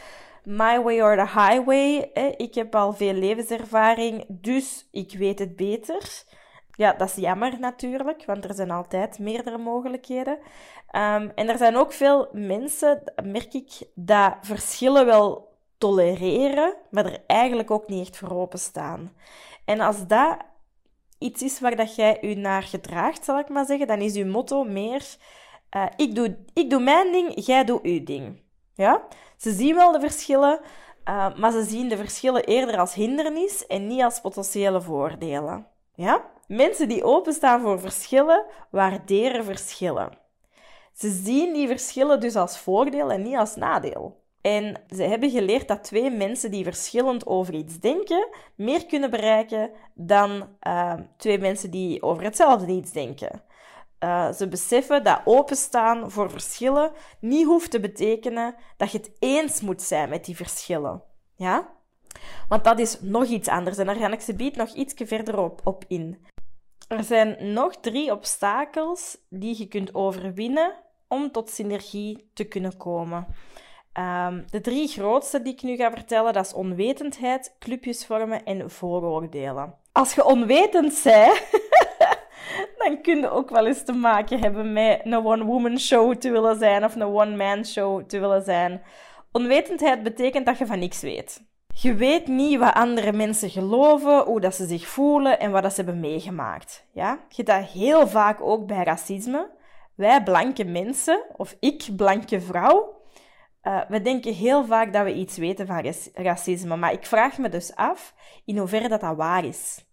my 0.46 0.82
way 0.82 1.00
or 1.00 1.16
the 1.16 1.28
highway. 1.40 2.10
Ik 2.36 2.54
heb 2.54 2.74
al 2.74 2.92
veel 2.92 3.12
levenservaring, 3.12 4.24
dus 4.28 4.88
ik 4.90 5.12
weet 5.18 5.38
het 5.38 5.56
beter. 5.56 6.24
Ja, 6.70 6.92
dat 6.92 7.08
is 7.08 7.14
jammer 7.14 7.58
natuurlijk, 7.60 8.24
want 8.24 8.44
er 8.44 8.54
zijn 8.54 8.70
altijd 8.70 9.18
meerdere 9.18 9.58
mogelijkheden. 9.58 10.38
Um, 10.92 11.32
en 11.34 11.48
er 11.48 11.58
zijn 11.58 11.76
ook 11.76 11.92
veel 11.92 12.28
mensen, 12.32 13.12
merk 13.22 13.54
ik, 13.54 13.72
dat 13.94 14.34
verschillen 14.40 15.06
wel 15.06 15.54
tolereren, 15.78 16.74
maar 16.90 17.06
er 17.06 17.22
eigenlijk 17.26 17.70
ook 17.70 17.88
niet 17.88 18.06
echt 18.06 18.16
voor 18.16 18.30
openstaan. 18.30 19.12
En 19.64 19.80
als 19.80 20.06
dat 20.06 20.36
iets 21.18 21.42
is 21.42 21.60
waar 21.60 21.76
dat 21.76 21.94
jij 21.94 22.18
je 22.20 22.36
naar 22.36 22.62
gedraagt, 22.62 23.24
zal 23.24 23.38
ik 23.38 23.48
maar 23.48 23.66
zeggen, 23.66 23.86
dan 23.86 24.00
is 24.00 24.14
je 24.14 24.24
motto 24.24 24.64
meer: 24.64 25.16
uh, 25.76 25.86
ik, 25.96 26.14
doe, 26.14 26.36
ik 26.52 26.70
doe 26.70 26.80
mijn 26.80 27.12
ding, 27.12 27.46
jij 27.46 27.64
doet 27.64 27.82
uw 27.82 28.04
ding. 28.04 28.40
Ja? 28.74 29.02
Ze 29.36 29.52
zien 29.52 29.74
wel 29.74 29.92
de 29.92 30.00
verschillen, 30.00 30.60
uh, 31.08 31.36
maar 31.36 31.52
ze 31.52 31.64
zien 31.64 31.88
de 31.88 31.96
verschillen 31.96 32.44
eerder 32.44 32.78
als 32.78 32.94
hindernis 32.94 33.66
en 33.66 33.86
niet 33.86 34.02
als 34.02 34.20
potentiële 34.20 34.80
voordelen. 34.80 35.66
Ja? 35.94 36.24
Mensen 36.46 36.88
die 36.88 37.04
openstaan 37.04 37.60
voor 37.60 37.80
verschillen, 37.80 38.44
waarderen 38.70 39.44
verschillen. 39.44 40.18
Ze 40.92 41.10
zien 41.10 41.52
die 41.52 41.68
verschillen 41.68 42.20
dus 42.20 42.36
als 42.36 42.58
voordeel 42.58 43.10
en 43.10 43.22
niet 43.22 43.36
als 43.36 43.56
nadeel. 43.56 44.24
En 44.40 44.82
ze 44.94 45.02
hebben 45.02 45.30
geleerd 45.30 45.68
dat 45.68 45.84
twee 45.84 46.10
mensen 46.10 46.50
die 46.50 46.64
verschillend 46.64 47.26
over 47.26 47.54
iets 47.54 47.80
denken, 47.80 48.28
meer 48.54 48.86
kunnen 48.86 49.10
bereiken 49.10 49.70
dan 49.94 50.48
uh, 50.66 50.94
twee 51.16 51.38
mensen 51.38 51.70
die 51.70 52.02
over 52.02 52.22
hetzelfde 52.24 52.72
iets 52.72 52.92
denken. 52.92 53.42
Uh, 54.00 54.32
ze 54.32 54.48
beseffen 54.48 55.04
dat 55.04 55.20
openstaan 55.24 56.10
voor 56.10 56.30
verschillen 56.30 56.92
niet 57.20 57.46
hoeft 57.46 57.70
te 57.70 57.80
betekenen 57.80 58.54
dat 58.76 58.90
je 58.90 58.98
het 58.98 59.10
eens 59.18 59.60
moet 59.60 59.82
zijn 59.82 60.08
met 60.08 60.24
die 60.24 60.36
verschillen. 60.36 61.02
Ja? 61.34 61.68
Want 62.48 62.64
dat 62.64 62.78
is 62.78 63.00
nog 63.00 63.24
iets 63.24 63.48
anders 63.48 63.78
en 63.78 63.86
daar 63.86 63.96
ga 63.96 64.12
ik 64.12 64.20
ze 64.20 64.34
biedt 64.34 64.56
nog 64.56 64.74
iets 64.74 64.94
verder 64.96 65.38
op, 65.38 65.60
op 65.64 65.84
in. 65.88 66.24
Er 66.88 67.04
zijn 67.04 67.52
nog 67.52 67.76
drie 67.76 68.12
obstakels 68.12 69.18
die 69.28 69.58
je 69.58 69.66
kunt 69.66 69.94
overwinnen 69.94 70.74
om 71.08 71.32
tot 71.32 71.50
synergie 71.50 72.30
te 72.34 72.44
kunnen 72.44 72.76
komen. 72.76 73.26
Um, 73.98 74.44
de 74.50 74.60
drie 74.60 74.88
grootste 74.88 75.42
die 75.42 75.52
ik 75.52 75.62
nu 75.62 75.76
ga 75.76 75.90
vertellen, 75.90 76.32
dat 76.32 76.46
is 76.46 76.52
onwetendheid, 76.52 77.56
clubjes 77.58 78.06
vormen 78.06 78.44
en 78.44 78.70
vooroordelen. 78.70 79.74
Als 79.92 80.14
je 80.14 80.24
onwetend 80.24 81.00
bent, 81.04 81.42
dan 82.86 83.00
kun 83.00 83.18
je 83.18 83.30
ook 83.30 83.50
wel 83.50 83.66
eens 83.66 83.84
te 83.84 83.92
maken 83.92 84.40
hebben 84.40 84.72
met 84.72 85.00
een 85.04 85.26
one-woman 85.26 85.78
show 85.78 86.14
te 86.14 86.30
willen 86.30 86.58
zijn 86.58 86.84
of 86.84 86.94
een 86.94 87.02
one-man 87.02 87.64
show 87.64 88.02
te 88.06 88.18
willen 88.18 88.42
zijn. 88.42 88.82
Onwetendheid 89.32 90.02
betekent 90.02 90.46
dat 90.46 90.58
je 90.58 90.66
van 90.66 90.78
niks 90.78 91.00
weet. 91.00 91.44
Je 91.74 91.94
weet 91.94 92.26
niet 92.26 92.58
wat 92.58 92.74
andere 92.74 93.12
mensen 93.12 93.50
geloven, 93.50 94.24
hoe 94.24 94.40
dat 94.40 94.54
ze 94.54 94.66
zich 94.66 94.86
voelen 94.86 95.40
en 95.40 95.50
wat 95.50 95.62
dat 95.62 95.74
ze 95.74 95.82
hebben 95.82 96.00
meegemaakt. 96.00 96.86
Ja? 96.92 97.18
Je 97.28 97.42
dat 97.42 97.64
heel 97.64 98.06
vaak 98.06 98.40
ook 98.40 98.66
bij 98.66 98.84
racisme. 98.84 99.50
Wij 99.94 100.22
blanke 100.22 100.64
mensen, 100.64 101.24
of 101.36 101.56
ik 101.60 101.88
blanke 101.96 102.40
vrouw, 102.40 102.96
uh, 103.62 103.80
we 103.88 104.02
denken 104.02 104.34
heel 104.34 104.64
vaak 104.64 104.92
dat 104.92 105.04
we 105.04 105.14
iets 105.14 105.36
weten 105.36 105.66
van 105.66 105.92
racisme, 106.14 106.76
maar 106.76 106.92
ik 106.92 107.06
vraag 107.06 107.38
me 107.38 107.48
dus 107.48 107.74
af 107.74 108.14
in 108.44 108.58
hoeverre 108.58 108.88
dat, 108.88 109.00
dat 109.00 109.16
waar 109.16 109.44
is. 109.44 109.85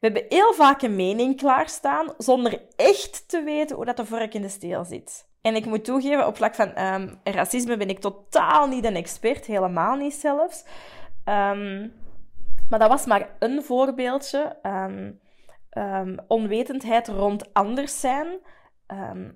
We 0.00 0.06
hebben 0.06 0.24
heel 0.28 0.52
vaak 0.52 0.82
een 0.82 0.96
mening 0.96 1.36
klaarstaan 1.36 2.14
zonder 2.18 2.62
echt 2.76 3.28
te 3.28 3.42
weten 3.42 3.76
hoe 3.76 3.84
dat 3.84 3.96
de 3.96 4.06
vork 4.06 4.34
in 4.34 4.42
de 4.42 4.48
steel 4.48 4.84
zit. 4.84 5.28
En 5.40 5.54
ik 5.54 5.66
moet 5.66 5.84
toegeven, 5.84 6.26
op 6.26 6.36
vlak 6.36 6.54
van 6.54 6.78
um, 6.78 7.20
racisme 7.24 7.76
ben 7.76 7.88
ik 7.88 7.98
totaal 7.98 8.66
niet 8.66 8.84
een 8.84 8.96
expert, 8.96 9.46
helemaal 9.46 9.96
niet 9.96 10.14
zelfs. 10.14 10.64
Um, 11.24 11.92
maar 12.70 12.78
dat 12.78 12.88
was 12.88 13.06
maar 13.06 13.36
een 13.38 13.62
voorbeeldje. 13.62 14.56
Um, 14.62 15.20
onwetendheid 16.28 17.08
rond 17.08 17.54
anders 17.54 18.00
zijn 18.00 18.26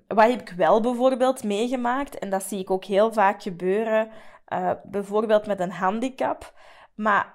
wat 0.07 0.29
heb 0.29 0.41
ik 0.41 0.49
wel 0.49 0.81
bijvoorbeeld 0.81 1.43
meegemaakt, 1.43 2.19
en 2.19 2.29
dat 2.29 2.43
zie 2.43 2.59
ik 2.59 2.71
ook 2.71 2.85
heel 2.85 3.13
vaak 3.13 3.41
gebeuren, 3.41 4.09
uh, 4.53 4.71
bijvoorbeeld 4.83 5.45
met 5.45 5.59
een 5.59 5.71
handicap. 5.71 6.53
Maar 6.95 7.33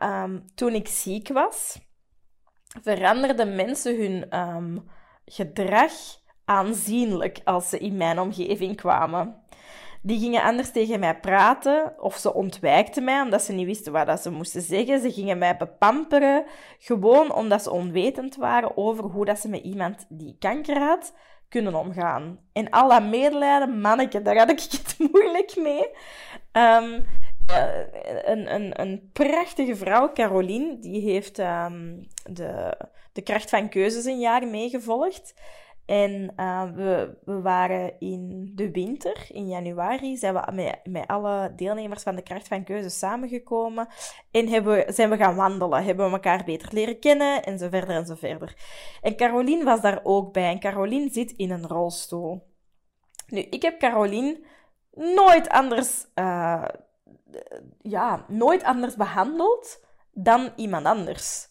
toen 0.55 0.73
ik 0.73 0.89
ziek 0.89 1.29
was, 1.29 1.79
veranderden 2.83 3.57
mensen 3.57 3.97
hun 3.97 4.39
um, 4.39 4.89
gedrag 5.25 5.93
aanzienlijk 6.45 7.39
als 7.45 7.69
ze 7.69 7.79
in 7.79 7.97
mijn 7.97 8.21
omgeving 8.21 8.77
kwamen. 8.77 9.45
Die 10.03 10.19
gingen 10.19 10.43
anders 10.43 10.71
tegen 10.71 11.01
mij 11.01 11.21
praten 11.21 11.95
of 11.99 12.17
ze 12.17 12.35
ontwijkten 12.35 13.05
mij 13.05 13.21
omdat 13.21 13.43
ze 13.43 13.53
niet 13.53 13.67
wisten 13.67 13.93
wat 13.93 14.21
ze 14.21 14.31
moesten 14.31 14.63
zeggen. 14.63 15.01
Ze 15.01 15.13
gingen 15.13 15.39
mij 15.39 15.57
bepamperen, 15.57 16.45
gewoon 16.79 17.33
omdat 17.33 17.63
ze 17.63 17.71
onwetend 17.71 18.37
waren 18.37 18.77
over 18.77 19.05
hoe 19.05 19.25
dat 19.25 19.39
ze 19.39 19.49
met 19.49 19.63
iemand 19.63 20.07
die 20.09 20.37
kanker 20.39 20.79
had 20.79 21.15
kunnen 21.49 21.75
omgaan. 21.75 22.39
En 22.53 22.71
al 22.71 22.89
dat 22.89 23.03
medelijden, 23.03 23.81
manneke, 23.81 24.23
daar 24.23 24.37
had 24.37 24.51
ik 24.51 24.61
het 24.61 24.97
moeilijk 25.13 25.57
mee. 25.57 25.89
Um, 26.53 27.05
een, 28.25 28.55
een, 28.55 28.81
een 28.81 29.11
prachtige 29.13 29.77
vrouw, 29.77 30.13
Caroline, 30.13 30.79
die 30.79 31.01
heeft 31.01 31.39
um, 31.39 32.07
de, 32.31 32.79
de 33.13 33.23
kracht 33.23 33.51
van 33.51 33.69
keuzes 33.69 34.05
een 34.05 34.21
jaar 34.21 34.47
meegevolgd. 34.47 35.35
En 35.87 36.33
uh, 36.37 36.71
we, 36.75 37.19
we 37.25 37.41
waren 37.41 38.01
in 38.01 38.53
de 38.55 38.71
winter, 38.71 39.27
in 39.29 39.49
januari, 39.49 40.17
zijn 40.17 40.35
we 40.35 40.53
met, 40.53 40.79
met 40.85 41.07
alle 41.07 41.53
deelnemers 41.57 42.03
van 42.03 42.15
de 42.15 42.23
Kracht 42.23 42.49
van 42.49 42.65
Keuze 42.65 42.91
samengekomen. 42.91 43.89
En 44.31 44.49
hebben, 44.49 44.95
zijn 44.95 45.11
we 45.11 45.17
gaan 45.17 45.35
wandelen, 45.35 45.85
hebben 45.85 46.07
we 46.07 46.13
elkaar 46.13 46.45
beter 46.45 46.69
leren 46.73 46.99
kennen, 46.99 47.43
en 47.43 47.59
zo 47.59 47.69
verder 47.69 47.97
en 47.97 48.07
zo 48.07 48.15
verder. 48.15 48.57
En 49.03 49.17
Caroline 49.17 49.65
was 49.65 49.81
daar 49.81 50.01
ook 50.03 50.33
bij. 50.33 50.51
En 50.51 50.61
Caroline 50.61 51.09
zit 51.11 51.33
in 51.33 51.51
een 51.51 51.67
rolstoel. 51.67 52.47
Nu, 53.27 53.41
ik 53.41 53.63
heb 53.63 53.79
Caroline 53.79 54.41
nooit 54.91 55.49
anders, 55.49 56.07
uh, 56.15 56.65
ja, 57.83 58.25
nooit 58.29 58.63
anders 58.63 58.95
behandeld 58.95 59.81
dan 60.13 60.51
iemand 60.57 60.87
anders. 60.87 61.49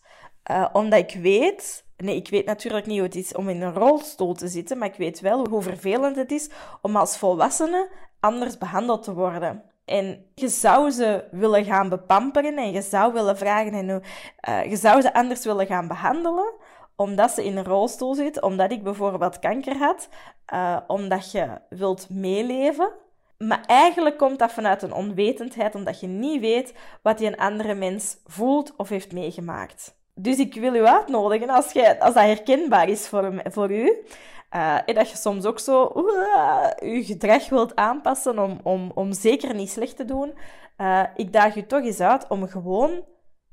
Uh, 0.51 0.65
omdat 0.73 0.99
ik 0.99 1.19
weet 1.21 1.85
Nee, 1.97 2.15
ik 2.15 2.29
weet 2.29 2.45
natuurlijk 2.45 2.85
niet 2.85 2.97
hoe 2.97 3.07
het 3.07 3.15
is 3.15 3.33
om 3.33 3.49
in 3.49 3.61
een 3.61 3.73
rolstoel 3.73 4.33
te 4.33 4.47
zitten, 4.47 4.77
maar 4.77 4.87
ik 4.87 4.95
weet 4.95 5.19
wel 5.19 5.47
hoe 5.49 5.61
vervelend 5.61 6.15
het 6.15 6.31
is 6.31 6.49
om 6.81 6.95
als 6.95 7.17
volwassene 7.17 7.89
anders 8.19 8.57
behandeld 8.57 9.03
te 9.03 9.13
worden. 9.13 9.63
En 9.85 10.25
je 10.33 10.47
zou 10.47 10.89
ze 10.89 11.27
willen 11.31 11.65
gaan 11.65 11.89
bepamperen 11.89 12.57
en 12.57 12.71
je 12.71 12.81
zou 12.81 13.13
willen 13.13 13.37
vragen 13.37 13.73
en 13.73 14.03
uh, 14.49 14.65
je 14.69 14.75
zou 14.75 15.01
ze 15.01 15.13
anders 15.13 15.45
willen 15.45 15.65
gaan 15.65 15.87
behandelen, 15.87 16.53
omdat 16.95 17.31
ze 17.31 17.45
in 17.45 17.57
een 17.57 17.65
rolstoel 17.65 18.15
zit, 18.15 18.41
omdat 18.41 18.71
ik 18.71 18.83
bijvoorbeeld 18.83 19.39
kanker 19.39 19.77
had, 19.77 20.09
omdat 20.87 21.31
je 21.31 21.61
wilt 21.69 22.09
meeleven. 22.09 22.91
Maar 23.37 23.63
eigenlijk 23.65 24.17
komt 24.17 24.39
dat 24.39 24.51
vanuit 24.51 24.81
een 24.81 24.93
onwetendheid, 24.93 25.75
omdat 25.75 25.99
je 25.99 26.07
niet 26.07 26.41
weet 26.41 26.73
wat 27.01 27.17
die 27.17 27.27
een 27.27 27.37
andere 27.37 27.73
mens 27.73 28.17
voelt 28.25 28.73
of 28.77 28.89
heeft 28.89 29.11
meegemaakt. 29.11 29.95
Dus 30.13 30.37
ik 30.37 30.53
wil 30.53 30.75
u 30.75 30.85
uitnodigen, 30.85 31.49
als, 31.49 31.71
jij, 31.71 31.99
als 31.99 32.13
dat 32.13 32.23
herkenbaar 32.23 32.89
is 32.89 33.07
voor, 33.07 33.41
voor 33.43 33.71
u, 33.71 34.05
uh, 34.55 34.77
en 34.85 34.95
dat 34.95 35.09
je 35.09 35.17
soms 35.17 35.45
ook 35.45 35.59
zo 35.59 35.91
uh, 35.95 36.67
je 36.79 37.03
gedrag 37.03 37.49
wilt 37.49 37.75
aanpassen 37.75 38.39
om, 38.39 38.59
om, 38.63 38.91
om 38.93 39.13
zeker 39.13 39.55
niet 39.55 39.69
slecht 39.69 39.97
te 39.97 40.05
doen, 40.05 40.33
uh, 40.77 41.03
ik 41.15 41.33
daag 41.33 41.55
je 41.55 41.65
toch 41.65 41.83
eens 41.83 41.99
uit 41.99 42.27
om 42.27 42.47
gewoon, 42.47 43.03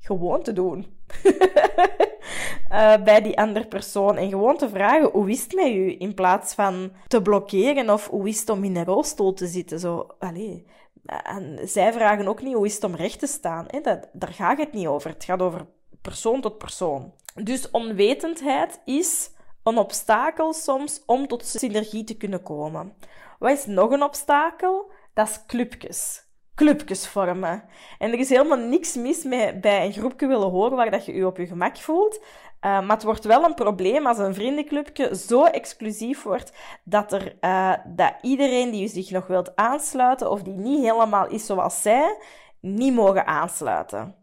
gewoon 0.03 0.43
te 0.43 0.53
doen. 0.53 0.85
bij 3.03 3.21
die 3.21 3.37
andere 3.37 3.67
persoon. 3.67 4.17
En 4.17 4.29
gewoon 4.29 4.57
te 4.57 4.69
vragen, 4.69 5.09
hoe 5.09 5.29
is 5.29 5.43
het 5.43 5.53
met 5.53 5.67
u? 5.67 5.95
In 5.99 6.13
plaats 6.13 6.53
van 6.53 6.91
te 7.07 7.21
blokkeren 7.21 7.89
of 7.89 8.07
hoe 8.07 8.27
is 8.27 8.39
het 8.39 8.49
om 8.49 8.63
in 8.63 8.75
een 8.75 8.85
rolstoel 8.85 9.33
te 9.33 9.47
zitten. 9.47 9.79
Zo, 9.79 10.07
allez. 10.19 10.61
En 11.05 11.59
zij 11.63 11.93
vragen 11.93 12.27
ook 12.27 12.41
niet, 12.41 12.55
hoe 12.55 12.65
is 12.65 12.75
het 12.75 12.83
om 12.83 12.95
recht 12.95 13.19
te 13.19 13.27
staan? 13.27 13.65
Hè? 13.67 13.81
Dat, 13.81 14.09
daar 14.13 14.33
gaat 14.33 14.57
het 14.57 14.73
niet 14.73 14.87
over. 14.87 15.09
Het 15.09 15.23
gaat 15.23 15.41
over 15.41 15.65
persoon 16.01 16.41
tot 16.41 16.57
persoon. 16.57 17.13
Dus 17.43 17.71
onwetendheid 17.71 18.81
is 18.85 19.31
een 19.63 19.77
obstakel 19.77 20.53
soms 20.53 21.03
om 21.05 21.27
tot 21.27 21.45
synergie 21.45 22.03
te 22.03 22.17
kunnen 22.17 22.43
komen. 22.43 22.93
Wat 23.39 23.51
is 23.51 23.65
nog 23.65 23.91
een 23.91 24.03
obstakel? 24.03 24.91
Dat 25.13 25.27
is 25.27 25.45
clubjes. 25.47 26.23
Clubjes 26.55 27.07
vormen. 27.07 27.63
En 27.99 28.11
er 28.11 28.19
is 28.19 28.29
helemaal 28.29 28.57
niks 28.57 28.95
mis 28.95 29.23
met 29.23 29.61
bij 29.61 29.85
een 29.85 29.93
groepje 29.93 30.27
willen 30.27 30.49
horen 30.49 30.77
waar 30.77 30.91
dat 30.91 31.05
je 31.05 31.13
je 31.13 31.25
op 31.25 31.37
je 31.37 31.47
gemak 31.47 31.77
voelt. 31.77 32.19
Uh, 32.19 32.25
maar 32.61 32.95
het 32.95 33.03
wordt 33.03 33.25
wel 33.25 33.43
een 33.43 33.53
probleem 33.53 34.05
als 34.05 34.17
een 34.17 34.33
vriendenclubje 34.33 35.15
zo 35.15 35.45
exclusief 35.45 36.23
wordt 36.23 36.53
dat, 36.83 37.13
er, 37.13 37.35
uh, 37.41 37.73
dat 37.85 38.13
iedereen 38.21 38.71
die 38.71 38.87
zich 38.87 39.09
nog 39.09 39.27
wilt 39.27 39.55
aansluiten 39.55 40.31
of 40.31 40.41
die 40.41 40.53
niet 40.53 40.83
helemaal 40.83 41.27
is 41.27 41.45
zoals 41.45 41.81
zij, 41.81 42.17
niet 42.59 42.93
mogen 42.93 43.27
aansluiten. 43.27 44.15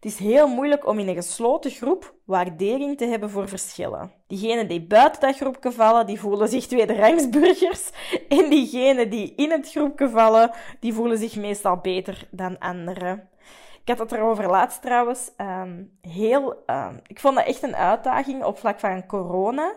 Het 0.00 0.04
is 0.04 0.18
heel 0.18 0.48
moeilijk 0.48 0.86
om 0.86 0.98
in 0.98 1.08
een 1.08 1.14
gesloten 1.14 1.70
groep 1.70 2.14
waardering 2.24 2.98
te 2.98 3.06
hebben 3.06 3.30
voor 3.30 3.48
verschillen. 3.48 4.12
Diegenen 4.26 4.68
die 4.68 4.86
buiten 4.86 5.20
dat 5.20 5.36
groepje 5.36 5.72
vallen, 5.72 6.06
die 6.06 6.20
voelen 6.20 6.48
zich 6.48 6.66
tweederangsburgers. 6.66 7.90
En 8.28 8.50
diegenen 8.50 9.10
die 9.10 9.34
in 9.34 9.50
het 9.50 9.70
groepje 9.70 10.08
vallen, 10.08 10.50
die 10.80 10.94
voelen 10.94 11.18
zich 11.18 11.36
meestal 11.36 11.76
beter 11.76 12.28
dan 12.30 12.58
anderen. 12.58 13.28
Ik 13.86 13.88
had 13.88 13.98
het 13.98 14.12
erover 14.12 14.50
laatst 14.50 14.82
trouwens. 14.82 15.30
Um, 15.36 15.98
heel, 16.00 16.62
um, 16.66 17.00
ik 17.06 17.20
vond 17.20 17.36
dat 17.36 17.46
echt 17.46 17.62
een 17.62 17.76
uitdaging 17.76 18.44
op 18.44 18.58
vlak 18.58 18.80
van 18.80 19.06
corona. 19.06 19.74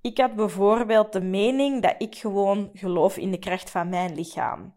Ik 0.00 0.18
had 0.18 0.34
bijvoorbeeld 0.34 1.12
de 1.12 1.20
mening 1.20 1.82
dat 1.82 1.94
ik 1.98 2.14
gewoon 2.14 2.70
geloof 2.72 3.16
in 3.16 3.30
de 3.30 3.38
kracht 3.38 3.70
van 3.70 3.88
mijn 3.88 4.14
lichaam. 4.14 4.74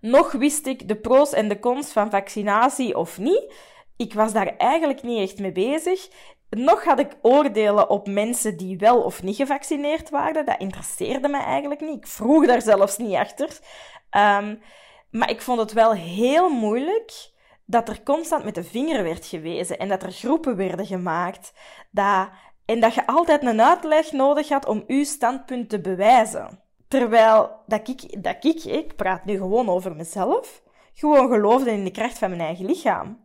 Nog 0.00 0.32
wist 0.32 0.66
ik 0.66 0.88
de 0.88 0.96
pro's 0.96 1.32
en 1.32 1.48
de 1.48 1.58
cons 1.58 1.92
van 1.92 2.10
vaccinatie 2.10 2.96
of 2.96 3.18
niet. 3.18 3.54
Ik 3.96 4.14
was 4.14 4.32
daar 4.32 4.56
eigenlijk 4.56 5.02
niet 5.02 5.30
echt 5.30 5.38
mee 5.38 5.52
bezig. 5.52 6.08
nog 6.50 6.84
had 6.84 6.98
ik 6.98 7.16
oordelen 7.22 7.90
op 7.90 8.06
mensen 8.06 8.56
die 8.56 8.78
wel 8.78 9.02
of 9.02 9.22
niet 9.22 9.36
gevaccineerd 9.36 10.10
waren. 10.10 10.44
Dat 10.44 10.60
interesseerde 10.60 11.28
me 11.28 11.38
eigenlijk 11.38 11.80
niet. 11.80 11.96
Ik 11.96 12.06
vroeg 12.06 12.46
daar 12.46 12.62
zelfs 12.62 12.96
niet 12.96 13.14
achter. 13.14 13.58
Um, 14.10 14.60
maar 15.10 15.30
ik 15.30 15.40
vond 15.40 15.58
het 15.58 15.72
wel 15.72 15.92
heel 15.92 16.48
moeilijk 16.48 17.30
dat 17.64 17.88
er 17.88 18.02
constant 18.02 18.44
met 18.44 18.54
de 18.54 18.64
vinger 18.64 19.02
werd 19.02 19.26
gewezen 19.26 19.78
en 19.78 19.88
dat 19.88 20.02
er 20.02 20.12
groepen 20.12 20.56
werden 20.56 20.86
gemaakt. 20.86 21.52
Dat, 21.90 22.28
en 22.64 22.80
dat 22.80 22.94
je 22.94 23.06
altijd 23.06 23.44
een 23.44 23.62
uitleg 23.62 24.12
nodig 24.12 24.48
had 24.48 24.66
om 24.66 24.84
uw 24.86 25.04
standpunt 25.04 25.68
te 25.68 25.80
bewijzen. 25.80 26.60
Terwijl 26.88 27.50
dat 27.66 27.88
ik, 27.88 28.22
dat 28.22 28.44
ik, 28.44 28.64
ik 28.64 28.96
praat 28.96 29.24
nu 29.24 29.36
gewoon 29.36 29.68
over 29.68 29.96
mezelf, 29.96 30.62
gewoon 30.94 31.28
geloofde 31.28 31.70
in 31.70 31.84
de 31.84 31.90
kracht 31.90 32.18
van 32.18 32.28
mijn 32.28 32.40
eigen 32.40 32.66
lichaam. 32.66 33.24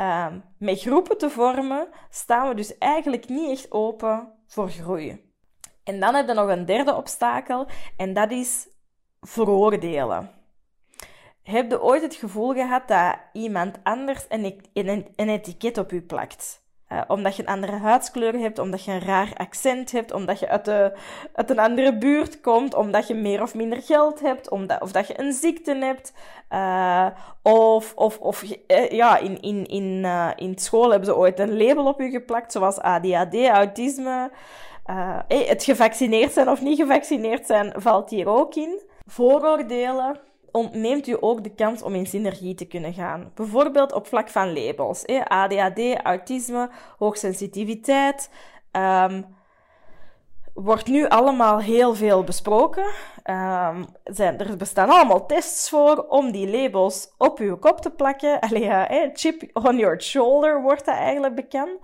Um, 0.00 0.44
met 0.58 0.80
groepen 0.80 1.18
te 1.18 1.30
vormen 1.30 1.88
staan 2.10 2.48
we 2.48 2.54
dus 2.54 2.78
eigenlijk 2.78 3.28
niet 3.28 3.50
echt 3.50 3.72
open 3.72 4.32
voor 4.46 4.68
groei. 4.68 5.28
En 5.84 6.00
dan 6.00 6.14
heb 6.14 6.28
je 6.28 6.34
nog 6.34 6.48
een 6.48 6.66
derde 6.66 6.94
obstakel 6.94 7.66
en 7.96 8.14
dat 8.14 8.30
is 8.30 8.68
veroordelen. 9.20 10.30
Heb 11.42 11.70
je 11.70 11.82
ooit 11.82 12.02
het 12.02 12.14
gevoel 12.14 12.52
gehad 12.52 12.88
dat 12.88 13.18
iemand 13.32 13.78
anders 13.82 14.26
een, 14.28 14.60
een, 14.72 15.28
etiket 15.28 15.78
op 15.78 15.90
je 15.90 16.02
plakt? 16.02 16.62
Uh, 16.92 17.00
omdat 17.06 17.36
je 17.36 17.42
een 17.42 17.48
andere 17.48 17.76
huidskleur 17.76 18.38
hebt, 18.38 18.58
omdat 18.58 18.84
je 18.84 18.90
een 18.90 19.00
raar 19.00 19.32
accent 19.36 19.92
hebt, 19.92 20.12
omdat 20.12 20.38
je 20.38 20.48
uit, 20.48 20.64
de, 20.64 20.92
uit 21.32 21.50
een 21.50 21.58
andere 21.58 21.98
buurt 21.98 22.40
komt, 22.40 22.74
omdat 22.74 23.08
je 23.08 23.14
meer 23.14 23.42
of 23.42 23.54
minder 23.54 23.82
geld 23.82 24.20
hebt, 24.20 24.50
omdat, 24.50 24.80
of 24.82 24.92
dat 24.92 25.06
je 25.06 25.20
een 25.20 25.32
ziekte 25.32 25.74
hebt. 25.74 26.12
Uh, 26.52 27.06
of 27.42 27.92
of, 27.94 28.18
of 28.18 28.42
uh, 28.42 28.90
ja, 28.90 29.18
in, 29.18 29.40
in, 29.40 29.66
in, 29.66 30.06
in 30.36 30.58
school 30.58 30.90
hebben 30.90 31.08
ze 31.08 31.16
ooit 31.16 31.38
een 31.38 31.56
label 31.56 31.86
op 31.86 32.00
je 32.00 32.10
geplakt, 32.10 32.52
zoals 32.52 32.78
ADHD, 32.78 33.48
autisme. 33.48 34.30
Het 35.28 35.64
gevaccineerd 35.64 36.32
zijn 36.32 36.48
of 36.48 36.60
niet 36.60 36.78
gevaccineerd 36.78 37.46
zijn 37.46 37.72
valt 37.76 38.10
hier 38.10 38.28
ook 38.28 38.54
in. 38.54 38.80
Vooroordelen 39.06 40.20
ontneemt 40.52 41.06
u 41.06 41.16
ook 41.20 41.42
de 41.42 41.54
kans 41.54 41.82
om 41.82 41.94
in 41.94 42.06
synergie 42.06 42.54
te 42.54 42.64
kunnen 42.64 42.92
gaan. 42.92 43.32
Bijvoorbeeld 43.34 43.92
op 43.92 44.06
vlak 44.06 44.28
van 44.28 44.52
labels. 44.52 45.06
ADHD, 45.24 45.96
autisme, 46.02 46.70
hoogsensitiviteit. 46.98 48.30
Um, 48.72 49.38
wordt 50.54 50.86
nu 50.86 51.08
allemaal 51.08 51.58
heel 51.58 51.94
veel 51.94 52.24
besproken. 52.24 52.84
Um, 53.24 53.86
zijn, 54.04 54.38
er 54.38 54.56
bestaan 54.56 54.90
allemaal 54.90 55.26
tests 55.26 55.68
voor 55.68 56.06
om 56.08 56.30
die 56.32 56.50
labels 56.50 57.14
op 57.18 57.38
uw 57.38 57.58
kop 57.58 57.80
te 57.80 57.90
plakken. 57.90 58.40
Allee, 58.48 59.10
chip 59.12 59.42
on 59.52 59.76
your 59.76 60.02
shoulder 60.02 60.62
wordt 60.62 60.84
dat 60.84 60.94
eigenlijk 60.94 61.34
bekend. 61.34 61.78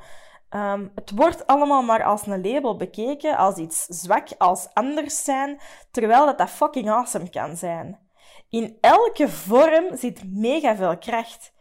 Um, 0.51 0.91
het 0.95 1.11
wordt 1.15 1.47
allemaal 1.47 1.83
maar 1.83 2.05
als 2.05 2.27
een 2.27 2.53
label 2.53 2.77
bekeken, 2.77 3.37
als 3.37 3.57
iets 3.57 3.85
zwak, 3.85 4.29
als 4.39 4.69
anders 4.73 5.25
zijn, 5.25 5.61
terwijl 5.91 6.27
dat, 6.27 6.39
dat 6.39 6.51
fucking 6.51 6.91
awesome 6.91 7.31
kan 7.31 7.57
zijn. 7.57 8.06
In 8.57 8.79
elke 8.81 9.29
vorm 9.29 9.97
zit 9.97 10.21
mega 10.25 10.77
veel 10.77 10.99
kracht. 10.99 11.53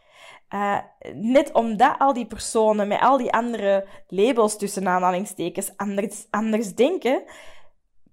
Uh, 0.49 0.77
net 1.13 1.51
omdat 1.51 1.95
al 1.99 2.13
die 2.13 2.25
personen 2.25 2.87
met 2.87 2.99
al 2.99 3.17
die 3.17 3.31
andere 3.31 3.87
labels 4.07 4.57
tussen 4.57 4.87
aanhalingstekens 4.87 5.71
anders, 5.77 6.27
anders 6.29 6.75
denken, 6.75 7.23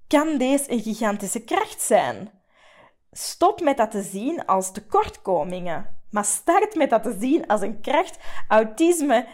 kan 0.06 0.38
deze 0.38 0.72
een 0.72 0.80
gigantische 0.80 1.44
kracht 1.44 1.80
zijn. 1.80 2.30
Stop 3.12 3.60
met 3.60 3.76
dat 3.76 3.90
te 3.90 4.02
zien 4.02 4.46
als 4.46 4.72
tekortkomingen, 4.72 5.98
maar 6.10 6.24
start 6.24 6.74
met 6.74 6.90
dat 6.90 7.02
te 7.02 7.16
zien 7.20 7.46
als 7.46 7.60
een 7.60 7.80
kracht. 7.80 8.18
Autisme 8.48 9.26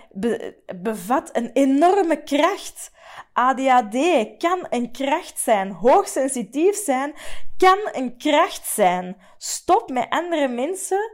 bevat 0.83 1.37
een 1.37 1.51
enorme 1.53 2.23
kracht. 2.23 2.91
ADHD 3.39 3.97
kan 4.39 4.67
een 4.71 4.93
kracht 4.93 5.39
zijn. 5.39 5.71
Hoogsensitief 5.71 6.77
zijn 6.77 7.15
kan 7.57 7.79
een 7.93 8.17
kracht 8.17 8.67
zijn. 8.67 9.17
Stop 9.37 9.91
met 9.91 10.07
andere 10.09 10.49
mensen 10.49 11.13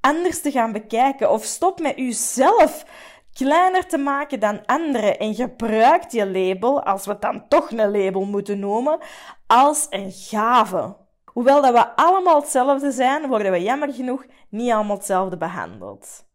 anders 0.00 0.40
te 0.40 0.50
gaan 0.50 0.72
bekijken. 0.72 1.30
Of 1.30 1.44
stop 1.44 1.80
met 1.80 1.98
uzelf 1.98 2.84
kleiner 3.32 3.86
te 3.86 3.98
maken 3.98 4.40
dan 4.40 4.66
anderen. 4.66 5.18
En 5.18 5.34
gebruik 5.34 6.10
je 6.10 6.26
label, 6.26 6.82
als 6.82 7.04
we 7.04 7.12
het 7.12 7.22
dan 7.22 7.48
toch 7.48 7.70
een 7.70 7.90
label 7.90 8.24
moeten 8.24 8.58
noemen, 8.58 8.98
als 9.46 9.86
een 9.90 10.12
gave. 10.12 10.96
Hoewel 11.24 11.62
dat 11.62 11.72
we 11.72 11.96
allemaal 11.96 12.40
hetzelfde 12.40 12.90
zijn, 12.90 13.28
worden 13.28 13.52
we 13.52 13.62
jammer 13.62 13.92
genoeg 13.92 14.24
niet 14.48 14.72
allemaal 14.72 14.96
hetzelfde 14.96 15.36
behandeld. 15.36 16.26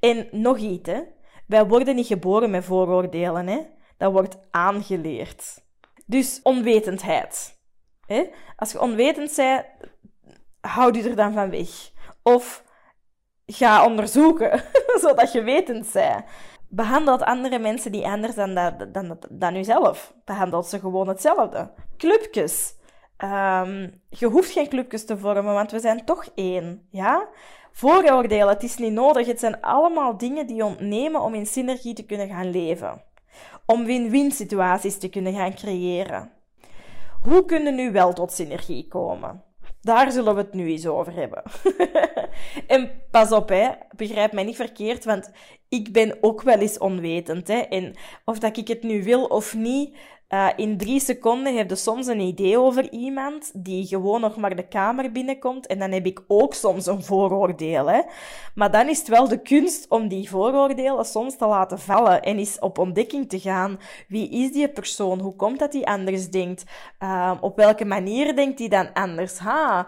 En 0.00 0.28
nog 0.30 0.58
iets, 0.58 0.90
hè. 0.90 1.02
Wij 1.46 1.66
worden 1.66 1.94
niet 1.94 2.06
geboren 2.06 2.50
met 2.50 2.64
vooroordelen, 2.64 3.46
hè 3.46 3.73
dat 3.96 4.12
wordt 4.12 4.36
aangeleerd. 4.50 5.62
Dus 6.06 6.40
onwetendheid. 6.42 7.58
Hè? 8.06 8.24
Als 8.56 8.72
je 8.72 8.80
onwetend 8.80 9.36
bent, 9.36 9.64
houd 10.60 10.96
je 10.96 11.08
er 11.08 11.16
dan 11.16 11.32
van 11.32 11.50
weg. 11.50 11.90
Of 12.22 12.64
ga 13.46 13.84
onderzoeken, 13.84 14.62
zodat 15.02 15.32
je 15.32 15.42
wetend 15.42 15.92
bent. 15.92 16.24
Behandelt 16.68 17.22
andere 17.22 17.58
mensen 17.58 17.92
die 17.92 18.06
anders 18.06 18.34
dan, 18.34 18.54
dan, 18.54 18.88
dan, 18.92 19.18
dan 19.30 19.54
jezelf. 19.54 20.14
Behandelt 20.24 20.66
ze 20.66 20.78
gewoon 20.78 21.08
hetzelfde. 21.08 21.72
Clubjes. 21.96 22.74
Um, 23.18 24.02
je 24.08 24.26
hoeft 24.26 24.50
geen 24.50 24.68
clubjes 24.68 25.04
te 25.06 25.18
vormen, 25.18 25.54
want 25.54 25.70
we 25.70 25.80
zijn 25.80 26.04
toch 26.04 26.24
één. 26.34 26.88
Ja? 26.90 27.28
Vooroordelen, 27.72 28.48
het 28.48 28.62
is 28.62 28.76
niet 28.76 28.92
nodig. 28.92 29.26
Het 29.26 29.40
zijn 29.40 29.60
allemaal 29.60 30.16
dingen 30.16 30.46
die 30.46 30.64
ontnemen 30.64 31.20
om 31.20 31.34
in 31.34 31.46
synergie 31.46 31.94
te 31.94 32.06
kunnen 32.06 32.28
gaan 32.28 32.50
leven 32.50 33.02
om 33.66 33.84
win-win 33.84 34.32
situaties 34.32 34.98
te 34.98 35.08
kunnen 35.08 35.34
gaan 35.34 35.54
creëren. 35.54 36.32
Hoe 37.20 37.44
kunnen 37.44 37.74
nu 37.74 37.92
wel 37.92 38.12
tot 38.12 38.32
synergie 38.32 38.88
komen? 38.88 39.42
Daar 39.80 40.12
zullen 40.12 40.34
we 40.34 40.40
het 40.40 40.54
nu 40.54 40.70
eens 40.70 40.86
over 40.86 41.12
hebben. 41.14 41.42
en 42.66 42.90
pas 43.10 43.32
op, 43.32 43.48
hè, 43.48 43.70
begrijp 43.96 44.32
mij 44.32 44.44
niet 44.44 44.56
verkeerd, 44.56 45.04
want 45.04 45.30
ik 45.68 45.92
ben 45.92 46.18
ook 46.20 46.42
wel 46.42 46.58
eens 46.58 46.78
onwetend. 46.78 47.48
Hè. 47.48 47.58
En 47.58 47.94
of 48.24 48.38
dat 48.38 48.56
ik 48.56 48.68
het 48.68 48.82
nu 48.82 49.02
wil 49.02 49.24
of 49.24 49.54
niet, 49.54 49.96
uh, 50.34 50.48
in 50.56 50.76
drie 50.76 51.00
seconden 51.00 51.56
heb 51.56 51.68
je 51.70 51.76
soms 51.76 52.06
een 52.06 52.20
idee 52.20 52.58
over 52.58 52.90
iemand 52.90 53.50
die 53.54 53.86
gewoon 53.86 54.20
nog 54.20 54.36
maar 54.36 54.56
de 54.56 54.68
kamer 54.68 55.12
binnenkomt. 55.12 55.66
En 55.66 55.78
dan 55.78 55.90
heb 55.90 56.06
ik 56.06 56.22
ook 56.26 56.54
soms 56.54 56.86
een 56.86 57.02
vooroordeel. 57.02 57.86
Hè. 57.86 58.00
Maar 58.54 58.70
dan 58.70 58.88
is 58.88 58.98
het 58.98 59.08
wel 59.08 59.28
de 59.28 59.42
kunst 59.42 59.88
om 59.88 60.08
die 60.08 60.28
vooroordelen 60.28 61.04
soms 61.04 61.36
te 61.36 61.46
laten 61.46 61.78
vallen 61.78 62.22
en 62.22 62.38
eens 62.38 62.58
op 62.58 62.78
ontdekking 62.78 63.28
te 63.28 63.40
gaan. 63.40 63.78
Wie 64.08 64.28
is 64.28 64.52
die 64.52 64.68
persoon? 64.68 65.20
Hoe 65.20 65.36
komt 65.36 65.58
dat 65.58 65.72
hij 65.72 65.84
anders 65.84 66.30
denkt? 66.30 66.64
Uh, 67.02 67.32
op 67.40 67.56
welke 67.56 67.84
manier 67.84 68.36
denkt 68.36 68.58
hij 68.58 68.68
dan 68.68 68.92
anders? 68.92 69.38
Ha, 69.38 69.86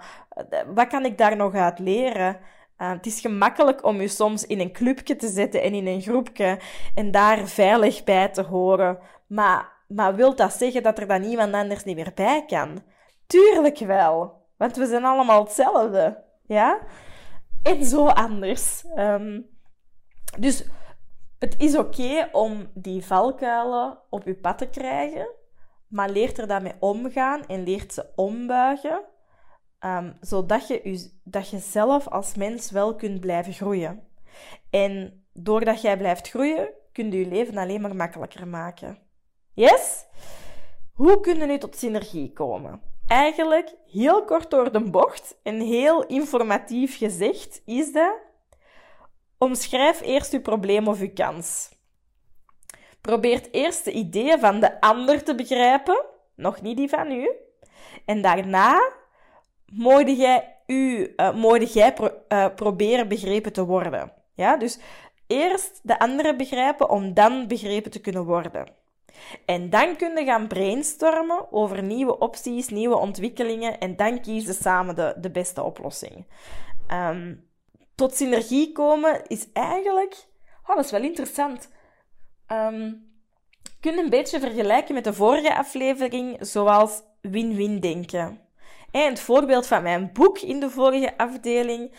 wat 0.74 0.87
kan 0.87 1.04
ik 1.04 1.18
daar 1.18 1.37
nog 1.37 1.54
uit 1.54 1.78
leren? 1.78 2.38
Uh, 2.78 2.90
het 2.90 3.06
is 3.06 3.20
gemakkelijk 3.20 3.85
om 3.85 4.00
je 4.00 4.09
soms 4.09 4.46
in 4.46 4.61
een 4.61 4.72
clubje 4.72 5.16
te 5.16 5.28
zetten 5.28 5.62
en 5.62 5.74
in 5.74 5.87
een 5.87 6.02
groepje 6.02 6.59
en 6.94 7.11
daar 7.11 7.46
veilig 7.46 8.04
bij 8.04 8.28
te 8.28 8.42
horen. 8.42 8.98
Maar 9.26 9.76
maar 9.87 10.14
wil 10.14 10.37
dat 10.37 10.53
zeggen 10.53 10.83
dat 10.83 10.99
er 10.99 11.07
dan 11.07 11.22
iemand 11.22 11.55
anders 11.55 11.85
niet 11.85 11.96
meer 11.96 12.12
bij 12.14 12.44
kan? 12.46 12.83
Tuurlijk 13.27 13.79
wel. 13.79 14.44
Want 14.57 14.77
we 14.77 14.87
zijn 14.87 15.05
allemaal 15.05 15.44
hetzelfde. 15.44 16.25
Ja? 16.46 16.81
En 17.62 17.85
zo 17.85 18.07
anders. 18.07 18.85
Um, 18.96 19.46
dus 20.38 20.64
het 21.38 21.55
is 21.59 21.77
oké 21.77 22.29
om 22.33 22.70
die 22.75 23.05
valkuilen 23.05 23.99
op 24.11 24.25
je 24.25 24.35
pad 24.35 24.59
te 24.59 24.68
krijgen. 24.68 25.29
Maar 25.88 26.11
leert 26.11 26.38
er 26.38 26.46
daarmee 26.46 26.75
omgaan 26.79 27.46
en 27.46 27.62
leert 27.62 27.92
ze 27.92 28.07
ombuigen. 28.14 29.03
Um, 29.81 30.16
zodat 30.20 30.68
je, 30.68 31.11
dat 31.25 31.51
je 31.51 31.59
zelf 31.59 32.09
als 32.09 32.35
mens 32.35 32.70
wel 32.70 32.94
kunt 32.94 33.20
blijven 33.20 33.53
groeien. 33.53 34.03
En 34.70 35.25
doordat 35.33 35.81
jij 35.81 35.96
blijft 35.96 36.29
groeien, 36.29 36.72
kun 36.92 37.11
je 37.11 37.18
je 37.18 37.27
leven 37.27 37.57
alleen 37.57 37.81
maar 37.81 37.96
makkelijker 37.96 38.49
maken. 38.49 39.06
Yes? 39.57 40.05
Hoe 40.95 41.21
kunnen 41.21 41.49
nu 41.49 41.59
tot 41.59 41.77
synergie 41.77 42.33
komen? 42.33 42.83
Eigenlijk, 43.07 43.75
heel 43.90 44.25
kort 44.25 44.51
door 44.51 44.73
de 44.73 44.81
bocht 44.81 45.37
en 45.42 45.61
heel 45.61 46.07
informatief 46.07 46.99
gezegd, 46.99 47.62
is 47.64 47.92
dat... 47.92 48.14
Omschrijf 49.38 50.01
eerst 50.01 50.33
uw 50.33 50.40
probleem 50.40 50.88
of 50.88 51.01
uw 51.01 51.12
kans. 51.14 51.71
Probeer 53.01 53.51
eerst 53.51 53.85
de 53.85 53.92
ideeën 53.92 54.38
van 54.38 54.61
de 54.61 54.81
ander 54.81 55.23
te 55.23 55.35
begrijpen, 55.35 56.05
nog 56.35 56.62
niet 56.62 56.77
die 56.77 56.88
van 56.88 57.11
u. 57.11 57.31
En 58.05 58.23
daarna 58.23 58.92
moet 59.66 60.16
jij, 60.16 60.57
u, 60.66 61.14
uh, 61.16 61.61
jij 61.61 61.95
uh, 62.29 62.47
proberen 62.55 63.09
begrepen 63.09 63.53
te 63.53 63.64
worden. 63.64 64.12
Ja? 64.35 64.57
Dus 64.57 64.79
eerst 65.27 65.81
de 65.83 65.99
andere 65.99 66.37
begrijpen 66.37 66.90
om 66.90 67.14
dan 67.14 67.47
begrepen 67.47 67.90
te 67.90 68.01
kunnen 68.01 68.25
worden. 68.25 68.76
En 69.44 69.70
dan 69.70 69.96
kun 69.96 70.16
je 70.16 70.24
gaan 70.24 70.46
brainstormen 70.46 71.52
over 71.52 71.83
nieuwe 71.83 72.18
opties, 72.18 72.68
nieuwe 72.68 72.96
ontwikkelingen 72.96 73.79
en 73.79 73.96
dan 73.96 74.20
kiezen 74.20 74.55
samen 74.55 74.94
de, 74.94 75.14
de 75.20 75.31
beste 75.31 75.62
oplossing. 75.62 76.26
Um, 76.92 77.48
tot 77.94 78.14
synergie 78.14 78.72
komen 78.72 79.26
is 79.26 79.52
eigenlijk... 79.52 80.26
Oh, 80.66 80.76
dat 80.76 80.85
is 80.85 80.90
wel 80.90 81.02
interessant. 81.02 81.70
um, 82.52 83.14
kun 83.81 83.94
je 83.94 84.02
een 84.02 84.11
beetje 84.11 84.40
vergelijken 84.40 84.94
met 84.94 85.05
de 85.05 85.12
vorige 85.12 85.57
aflevering, 85.57 86.37
zoals 86.40 87.02
win-win 87.20 87.81
denken. 87.81 88.40
En 88.90 89.09
het 89.09 89.20
voorbeeld 89.20 89.66
van 89.66 89.83
mijn 89.83 90.11
boek 90.12 90.38
in 90.38 90.61
de 90.61 90.70
vorige 90.70 91.18
afdeling, 91.18 91.92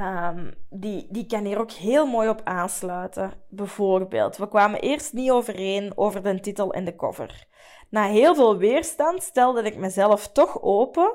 um, 0.00 0.54
die, 0.70 1.06
die 1.10 1.26
kan 1.26 1.44
hier 1.44 1.60
ook 1.60 1.70
heel 1.70 2.06
mooi 2.06 2.28
op 2.28 2.40
aansluiten. 2.44 3.32
Bijvoorbeeld, 3.48 4.36
we 4.36 4.48
kwamen 4.48 4.80
eerst 4.80 5.12
niet 5.12 5.30
overeen 5.30 5.92
over 5.94 6.22
de 6.22 6.40
titel 6.40 6.72
en 6.72 6.84
de 6.84 6.96
cover. 6.96 7.46
Na 7.90 8.06
heel 8.06 8.34
veel 8.34 8.56
weerstand 8.56 9.22
stelde 9.22 9.62
ik 9.62 9.76
mezelf 9.76 10.28
toch 10.28 10.62
open 10.62 11.12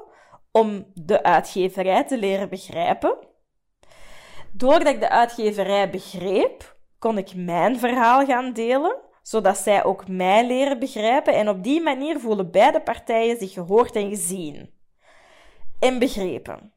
om 0.51 0.85
de 0.93 1.23
uitgeverij 1.23 2.03
te 2.03 2.17
leren 2.17 2.49
begrijpen. 2.49 3.17
Doordat 4.53 4.93
ik 4.93 4.99
de 4.99 5.09
uitgeverij 5.09 5.89
begreep, 5.89 6.75
kon 6.99 7.17
ik 7.17 7.35
mijn 7.35 7.79
verhaal 7.79 8.25
gaan 8.25 8.53
delen, 8.53 8.95
zodat 9.21 9.57
zij 9.57 9.83
ook 9.83 10.07
mij 10.07 10.47
leren 10.47 10.79
begrijpen 10.79 11.33
en 11.33 11.49
op 11.49 11.63
die 11.63 11.81
manier 11.81 12.19
voelen 12.19 12.51
beide 12.51 12.81
partijen 12.81 13.37
zich 13.37 13.53
gehoord 13.53 13.95
en 13.95 14.09
gezien 14.09 14.79
en 15.81 15.99
begrepen. 15.99 16.73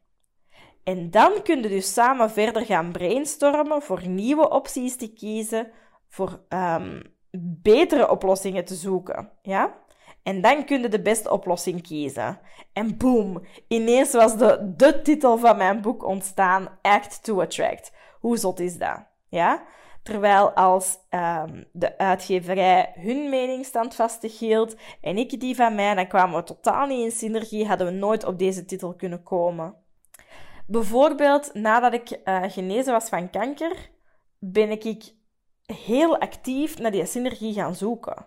En 0.83 1.11
dan 1.11 1.41
kun 1.43 1.61
je 1.61 1.67
dus 1.67 1.93
samen 1.93 2.31
verder 2.31 2.65
gaan 2.65 2.91
brainstormen 2.91 3.81
voor 3.81 4.07
nieuwe 4.07 4.49
opties 4.49 4.95
te 4.95 5.13
kiezen, 5.13 5.71
voor 6.07 6.41
um, 6.49 7.01
betere 7.61 8.09
oplossingen 8.09 8.65
te 8.65 8.75
zoeken. 8.75 9.31
Ja? 9.41 9.77
En 10.23 10.41
dan 10.41 10.65
kun 10.65 10.81
je 10.81 10.89
de 10.89 11.01
beste 11.01 11.31
oplossing 11.31 11.81
kiezen. 11.81 12.39
En 12.73 12.97
boom, 12.97 13.45
ineens 13.67 14.11
was 14.11 14.37
de, 14.37 14.73
de 14.77 15.01
titel 15.01 15.37
van 15.37 15.57
mijn 15.57 15.81
boek 15.81 16.05
ontstaan, 16.05 16.67
Act 16.81 17.23
to 17.23 17.41
Attract. 17.41 17.91
Hoe 18.19 18.37
zot 18.37 18.59
is 18.59 18.77
dat? 18.77 18.99
Ja? 19.29 19.63
Terwijl 20.05 20.51
als 20.51 20.97
um, 21.09 21.65
de 21.71 21.97
uitgeverij 21.97 22.93
hun 22.95 23.29
mening 23.29 23.65
standvastig 23.65 24.39
hield 24.39 24.75
en 25.01 25.17
ik 25.17 25.39
die 25.39 25.55
van 25.55 25.75
mij, 25.75 25.95
dan 25.95 26.07
kwamen 26.07 26.35
we 26.35 26.43
totaal 26.43 26.87
niet 26.87 27.03
in 27.03 27.11
synergie, 27.11 27.67
hadden 27.67 27.87
we 27.87 27.93
nooit 27.93 28.25
op 28.25 28.39
deze 28.39 28.65
titel 28.65 28.93
kunnen 28.93 29.23
komen. 29.23 29.75
Bijvoorbeeld, 30.67 31.53
nadat 31.53 31.93
ik 31.93 32.19
uh, 32.25 32.43
genezen 32.47 32.93
was 32.93 33.09
van 33.09 33.29
kanker, 33.29 33.89
ben 34.39 34.71
ik 34.71 35.13
heel 35.65 36.17
actief 36.17 36.77
naar 36.77 36.91
die 36.91 37.05
synergie 37.05 37.53
gaan 37.53 37.75
zoeken. 37.75 38.25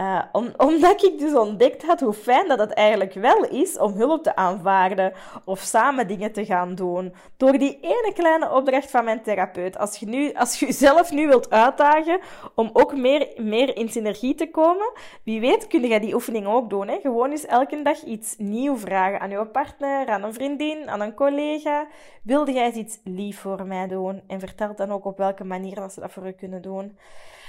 Uh, 0.00 0.22
omdat 0.56 1.04
ik 1.04 1.18
dus 1.18 1.34
ontdekt 1.34 1.86
had 1.86 2.00
hoe 2.00 2.12
fijn 2.12 2.48
dat 2.48 2.58
het 2.58 2.72
eigenlijk 2.72 3.14
wel 3.14 3.44
is 3.44 3.78
om 3.78 3.92
hulp 3.92 4.22
te 4.22 4.36
aanvaarden 4.36 5.12
of 5.44 5.60
samen 5.60 6.08
dingen 6.08 6.32
te 6.32 6.44
gaan 6.44 6.74
doen. 6.74 7.14
Door 7.36 7.52
die 7.52 7.78
ene 7.80 8.12
kleine 8.14 8.52
opdracht 8.52 8.90
van 8.90 9.04
mijn 9.04 9.22
therapeut. 9.22 9.78
Als 9.78 9.96
je, 9.96 10.06
nu, 10.06 10.32
als 10.32 10.58
je 10.58 10.66
jezelf 10.72 11.10
nu 11.10 11.26
wilt 11.26 11.50
uitdagen 11.50 12.20
om 12.54 12.70
ook 12.72 12.96
meer, 12.96 13.28
meer 13.36 13.76
in 13.76 13.88
synergie 13.88 14.34
te 14.34 14.50
komen, 14.50 14.92
wie 15.22 15.40
weet 15.40 15.66
kun 15.66 15.82
je 15.82 16.00
die 16.00 16.14
oefening 16.14 16.46
ook 16.46 16.70
doen. 16.70 16.88
Hè? 16.88 16.98
Gewoon 17.00 17.30
eens 17.30 17.46
elke 17.46 17.82
dag 17.82 18.02
iets 18.02 18.34
nieuw 18.38 18.76
vragen 18.76 19.20
aan 19.20 19.30
je 19.30 19.46
partner, 19.46 20.06
aan 20.06 20.22
een 20.22 20.34
vriendin, 20.34 20.90
aan 20.90 21.00
een 21.00 21.14
collega. 21.14 21.86
Wilde 22.22 22.52
jij 22.52 22.72
iets 22.72 22.98
lief 23.04 23.40
voor 23.40 23.66
mij 23.66 23.86
doen? 23.86 24.22
En 24.26 24.40
vertel 24.40 24.74
dan 24.74 24.92
ook 24.92 25.04
op 25.04 25.16
welke 25.18 25.44
manier 25.44 25.74
dat 25.74 25.92
ze 25.92 26.00
dat 26.00 26.12
voor 26.12 26.26
je 26.26 26.32
kunnen 26.32 26.62
doen. 26.62 26.96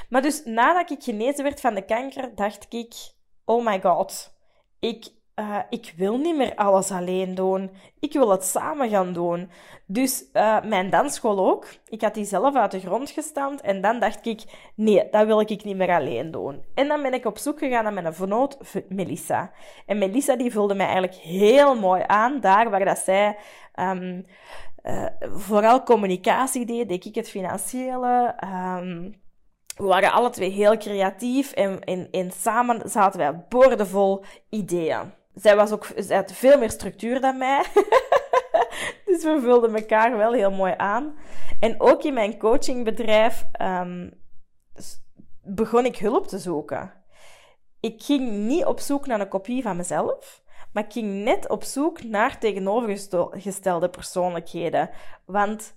Maar 0.09 0.21
dus 0.21 0.45
nadat 0.45 0.91
ik 0.91 1.03
genezen 1.03 1.43
werd 1.43 1.61
van 1.61 1.73
de 1.73 1.85
kanker, 1.85 2.35
dacht 2.35 2.65
ik: 2.69 2.93
oh 3.45 3.65
my 3.65 3.81
god, 3.81 4.33
ik, 4.79 5.07
uh, 5.35 5.59
ik 5.69 5.93
wil 5.97 6.17
niet 6.17 6.37
meer 6.37 6.55
alles 6.55 6.91
alleen 6.91 7.35
doen. 7.35 7.71
Ik 7.99 8.13
wil 8.13 8.29
het 8.29 8.43
samen 8.43 8.89
gaan 8.89 9.13
doen. 9.13 9.49
Dus 9.85 10.25
uh, 10.33 10.63
mijn 10.63 10.89
dansschool 10.89 11.39
ook. 11.51 11.67
Ik 11.87 12.01
had 12.01 12.13
die 12.13 12.25
zelf 12.25 12.55
uit 12.55 12.71
de 12.71 12.79
grond 12.79 13.09
gestampt. 13.09 13.61
En 13.61 13.81
dan 13.81 13.99
dacht 13.99 14.25
ik: 14.25 14.71
nee, 14.75 15.09
dat 15.11 15.25
wil 15.25 15.39
ik 15.39 15.63
niet 15.63 15.77
meer 15.77 15.91
alleen 15.91 16.31
doen. 16.31 16.63
En 16.73 16.87
dan 16.87 17.01
ben 17.01 17.13
ik 17.13 17.25
op 17.25 17.37
zoek 17.37 17.59
gegaan 17.59 17.83
naar 17.83 17.93
mijn 17.93 18.13
vernoot 18.13 18.57
Melissa. 18.89 19.51
En 19.85 19.97
Melissa 19.97 20.35
die 20.35 20.51
vulde 20.51 20.75
mij 20.75 20.85
eigenlijk 20.85 21.15
heel 21.15 21.75
mooi 21.75 22.03
aan, 22.07 22.39
daar 22.39 22.69
waar 22.69 22.85
dat 22.85 22.97
zij. 22.97 23.37
Um, 23.75 24.25
uh, 24.83 25.05
vooral 25.19 25.83
communicatie 25.83 26.65
deed, 26.65 26.89
deed 26.89 27.05
ik 27.05 27.15
het 27.15 27.29
financiële. 27.29 28.35
Um, 28.43 29.25
we 29.77 29.85
waren 29.85 30.11
alle 30.11 30.29
twee 30.29 30.49
heel 30.49 30.77
creatief 30.77 31.51
en, 31.51 31.83
en, 31.83 32.07
en 32.11 32.31
samen 32.31 32.89
zaten 32.89 33.19
wij 33.19 33.45
boordevol 33.49 34.23
ideeën. 34.49 35.13
Zij, 35.33 35.55
was 35.55 35.71
ook, 35.71 35.87
zij 35.95 36.15
had 36.15 36.31
veel 36.31 36.57
meer 36.57 36.71
structuur 36.71 37.21
dan 37.21 37.37
mij. 37.37 37.63
dus 39.05 39.23
we 39.23 39.39
vulden 39.41 39.75
elkaar 39.75 40.17
wel 40.17 40.33
heel 40.33 40.51
mooi 40.51 40.73
aan. 40.77 41.15
En 41.59 41.81
ook 41.81 42.03
in 42.03 42.13
mijn 42.13 42.37
coachingbedrijf 42.37 43.45
um, 43.61 44.11
begon 45.41 45.85
ik 45.85 45.97
hulp 45.97 46.27
te 46.27 46.37
zoeken. 46.37 46.93
Ik 47.79 48.03
ging 48.03 48.31
niet 48.31 48.65
op 48.65 48.79
zoek 48.79 49.05
naar 49.05 49.21
een 49.21 49.27
kopie 49.27 49.61
van 49.61 49.77
mezelf, 49.77 50.43
maar 50.73 50.83
ik 50.83 50.91
ging 50.91 51.23
net 51.23 51.49
op 51.49 51.63
zoek 51.63 52.03
naar 52.03 52.39
tegenovergestelde 52.39 53.89
persoonlijkheden. 53.89 54.89
Want 55.25 55.75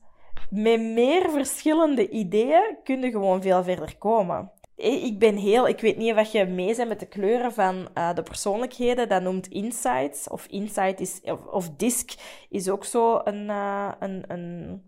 met 0.51 0.81
meer 0.81 1.31
verschillende 1.31 2.09
ideeën 2.09 2.77
kun 2.85 3.01
je 3.01 3.11
gewoon 3.11 3.43
veel 3.43 3.65
verder 3.65 3.97
komen. 3.99 4.51
Ik 4.77 5.19
ben 5.19 5.37
heel, 5.37 5.69
ik 5.69 5.81
weet 5.81 5.97
niet 5.97 6.15
of 6.15 6.33
je 6.33 6.45
mee 6.45 6.77
bent 6.77 6.89
met 6.89 7.01
de 7.01 7.07
kleuren 7.07 7.53
van 7.53 7.89
uh, 7.95 8.15
de 8.15 8.23
persoonlijkheden. 8.23 9.09
Dat 9.09 9.23
noemt 9.23 9.47
insights. 9.47 10.29
Of 10.29 10.47
insight 10.47 11.01
is, 11.01 11.21
of, 11.23 11.47
of 11.47 11.71
disc 11.71 12.15
is 12.49 12.69
ook 12.69 12.85
zo 12.85 13.21
een, 13.25 13.49
uh, 13.49 13.93
een, 13.99 14.25
een 14.29 14.83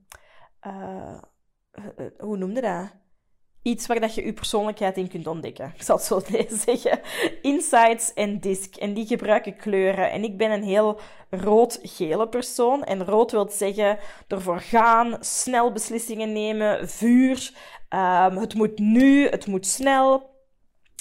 uh, 0.66 1.18
hoe 2.18 2.36
noemde 2.36 2.60
dat? 2.60 3.01
Iets 3.62 3.86
waar 3.86 4.00
dat 4.00 4.14
je 4.14 4.24
je 4.24 4.32
persoonlijkheid 4.32 4.96
in 4.96 5.08
kunt 5.08 5.26
ontdekken. 5.26 5.72
Ik 5.74 5.82
zal 5.82 5.96
het 5.96 6.04
zo 6.04 6.20
zeggen. 6.66 7.00
Insights 7.42 8.14
en 8.14 8.40
disc. 8.40 8.76
En 8.76 8.94
die 8.94 9.06
gebruiken 9.06 9.56
kleuren. 9.56 10.10
En 10.10 10.24
ik 10.24 10.36
ben 10.36 10.50
een 10.50 10.62
heel 10.62 11.00
rood-gele 11.30 12.28
persoon. 12.28 12.84
En 12.84 13.04
rood 13.04 13.30
wil 13.30 13.48
zeggen 13.50 13.98
ervoor 14.28 14.60
gaan, 14.60 15.16
snel 15.20 15.72
beslissingen 15.72 16.32
nemen, 16.32 16.88
vuur. 16.88 17.52
Um, 17.90 18.36
het 18.36 18.54
moet 18.54 18.78
nu, 18.78 19.28
het 19.28 19.46
moet 19.46 19.66
snel. 19.66 20.30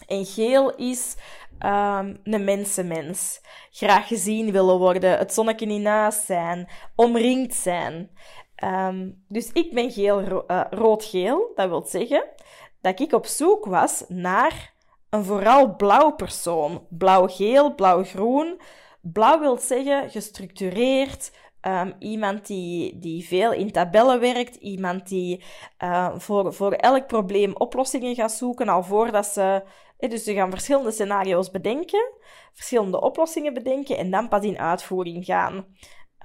En 0.07 0.25
geel 0.25 0.75
is 0.75 1.15
um, 1.65 2.19
een 2.23 2.43
mensenmens. 2.43 3.41
Graag 3.71 4.07
gezien 4.07 4.51
willen 4.51 4.77
worden, 4.77 5.17
het 5.17 5.33
zonnetje 5.33 5.65
niet 5.65 5.81
naast 5.81 6.25
zijn, 6.25 6.69
omringd 6.95 7.53
zijn. 7.53 8.09
Um, 8.63 9.23
dus 9.27 9.51
ik 9.53 9.73
ben 9.73 9.91
geel, 9.91 10.21
uh, 10.21 10.61
rood-geel. 10.69 11.51
Dat 11.55 11.69
wil 11.69 11.81
zeggen 11.81 12.23
dat 12.81 12.99
ik 12.99 13.13
op 13.13 13.25
zoek 13.25 13.65
was 13.65 14.03
naar 14.07 14.73
een 15.09 15.23
vooral 15.23 15.75
blauw 15.75 16.11
persoon. 16.11 16.85
Blauw-geel, 16.89 17.75
blauw-groen. 17.75 18.59
Blauw 19.01 19.39
wil 19.39 19.57
zeggen 19.57 20.09
gestructureerd, 20.09 21.31
um, 21.61 21.93
iemand 21.99 22.47
die, 22.47 22.99
die 22.99 23.27
veel 23.27 23.53
in 23.53 23.71
tabellen 23.71 24.19
werkt, 24.19 24.55
iemand 24.55 25.07
die 25.07 25.43
uh, 25.83 26.09
voor, 26.17 26.53
voor 26.53 26.71
elk 26.71 27.07
probleem 27.07 27.55
oplossingen 27.55 28.15
gaat 28.15 28.31
zoeken, 28.31 28.69
al 28.69 28.83
voordat 28.83 29.25
ze... 29.25 29.63
Dus 29.97 30.23
ze 30.23 30.33
gaan 30.33 30.49
verschillende 30.49 30.91
scenario's 30.91 31.51
bedenken, 31.51 32.11
verschillende 32.53 33.01
oplossingen 33.01 33.53
bedenken 33.53 33.97
en 33.97 34.11
dan 34.11 34.27
pas 34.27 34.43
in 34.43 34.59
uitvoering 34.59 35.25
gaan. 35.25 35.65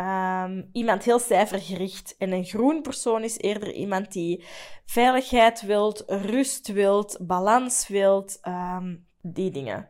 Um, 0.01 0.69
iemand 0.73 1.05
heel 1.05 1.19
cijfergericht. 1.19 2.15
En 2.19 2.33
een 2.33 2.45
groen 2.45 2.83
persoon 2.83 3.23
is 3.23 3.39
eerder 3.39 3.73
iemand 3.73 4.13
die 4.13 4.45
veiligheid 4.87 5.63
wilt, 5.63 6.05
rust 6.07 6.73
wilt, 6.73 7.19
balans 7.21 7.89
wilt, 7.89 8.41
um, 8.49 9.07
die 9.23 9.51
dingen. 9.51 9.89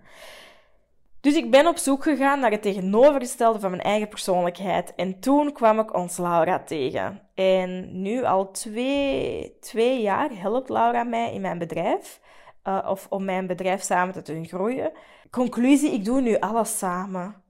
Dus 1.20 1.34
ik 1.34 1.50
ben 1.50 1.66
op 1.66 1.76
zoek 1.76 2.02
gegaan 2.02 2.40
naar 2.40 2.50
het 2.50 2.62
tegenovergestelde 2.62 3.60
van 3.60 3.70
mijn 3.70 3.82
eigen 3.82 4.08
persoonlijkheid. 4.08 4.94
En 4.94 5.20
toen 5.20 5.52
kwam 5.52 5.78
ik 5.78 5.94
ons 5.94 6.16
Laura 6.16 6.62
tegen. 6.62 7.22
En 7.34 8.02
nu 8.02 8.24
al 8.24 8.50
twee, 8.50 9.56
twee 9.60 10.02
jaar 10.02 10.30
helpt 10.40 10.68
Laura 10.68 11.04
mij 11.04 11.32
in 11.32 11.40
mijn 11.40 11.58
bedrijf. 11.58 12.20
Uh, 12.64 12.86
of 12.88 13.06
om 13.10 13.24
mijn 13.24 13.46
bedrijf 13.46 13.82
samen 13.82 14.14
te 14.14 14.32
doen 14.32 14.46
groeien. 14.46 14.92
Conclusie, 15.30 15.92
ik 15.92 16.04
doe 16.04 16.20
nu 16.20 16.38
alles 16.38 16.78
samen. 16.78 17.42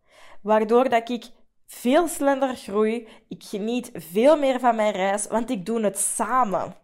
Waardoor 0.43 0.89
dat 0.89 1.09
ik 1.09 1.24
veel 1.67 2.09
sneller 2.09 2.57
groei. 2.57 3.09
Ik 3.29 3.43
geniet 3.45 3.91
veel 3.95 4.39
meer 4.39 4.61
van 4.61 4.77
mijn 4.77 4.93
reis, 4.93 5.27
want 5.27 5.51
ik 5.51 5.67
doe 5.67 5.81
het 5.81 5.99
samen. 5.99 6.77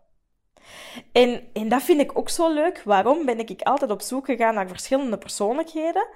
En, 1.13 1.49
en 1.53 1.69
dat 1.69 1.83
vind 1.83 2.01
ik 2.01 2.19
ook 2.19 2.29
zo 2.29 2.53
leuk. 2.53 2.83
Waarom 2.85 3.25
ben 3.25 3.39
ik 3.39 3.63
altijd 3.63 3.91
op 3.91 4.01
zoek 4.01 4.25
gegaan 4.25 4.55
naar 4.55 4.69
verschillende 4.69 5.19
persoonlijkheden? 5.19 6.07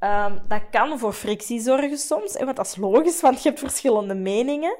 Um, 0.00 0.42
dat 0.48 0.62
kan 0.70 0.98
voor 0.98 1.12
frictie 1.12 1.60
zorgen 1.60 1.98
soms, 1.98 2.36
want 2.36 2.56
dat 2.56 2.66
is 2.66 2.76
logisch, 2.76 3.20
want 3.20 3.42
je 3.42 3.48
hebt 3.48 3.60
verschillende 3.60 4.14
meningen. 4.14 4.76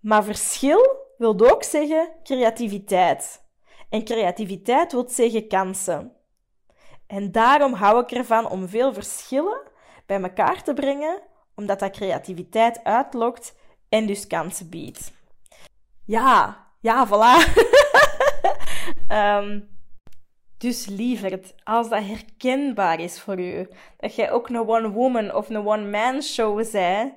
Maar 0.00 0.24
verschil 0.24 0.96
wil 1.18 1.50
ook 1.50 1.62
zeggen 1.62 2.08
creativiteit. 2.22 3.44
En 3.88 4.04
creativiteit 4.04 4.92
wil 4.92 5.08
zeggen 5.08 5.48
kansen. 5.48 6.12
En 7.06 7.32
daarom 7.32 7.72
hou 7.72 8.02
ik 8.02 8.10
ervan 8.10 8.48
om 8.48 8.68
veel 8.68 8.92
verschillen 8.92 9.60
bij 10.06 10.22
elkaar 10.22 10.62
te 10.62 10.74
brengen, 10.74 11.22
omdat 11.54 11.80
dat 11.80 11.90
creativiteit 11.90 12.84
uitlokt 12.84 13.54
en 13.88 14.06
dus 14.06 14.26
kansen 14.26 14.68
biedt. 14.68 15.12
Ja, 16.04 16.66
ja, 16.80 17.06
voilà. 17.08 17.52
um, 19.08 19.68
Dus 20.62 20.86
lieverd, 20.86 21.54
als 21.64 21.88
dat 21.88 22.04
herkenbaar 22.04 23.00
is 23.00 23.20
voor 23.20 23.40
u, 23.40 23.68
dat 23.96 24.14
jij 24.14 24.30
ook 24.30 24.48
een 24.48 24.68
one-woman 24.68 25.34
of 25.34 25.48
een 25.48 25.66
one-man 25.66 26.22
show 26.22 26.72
bent, 26.72 27.14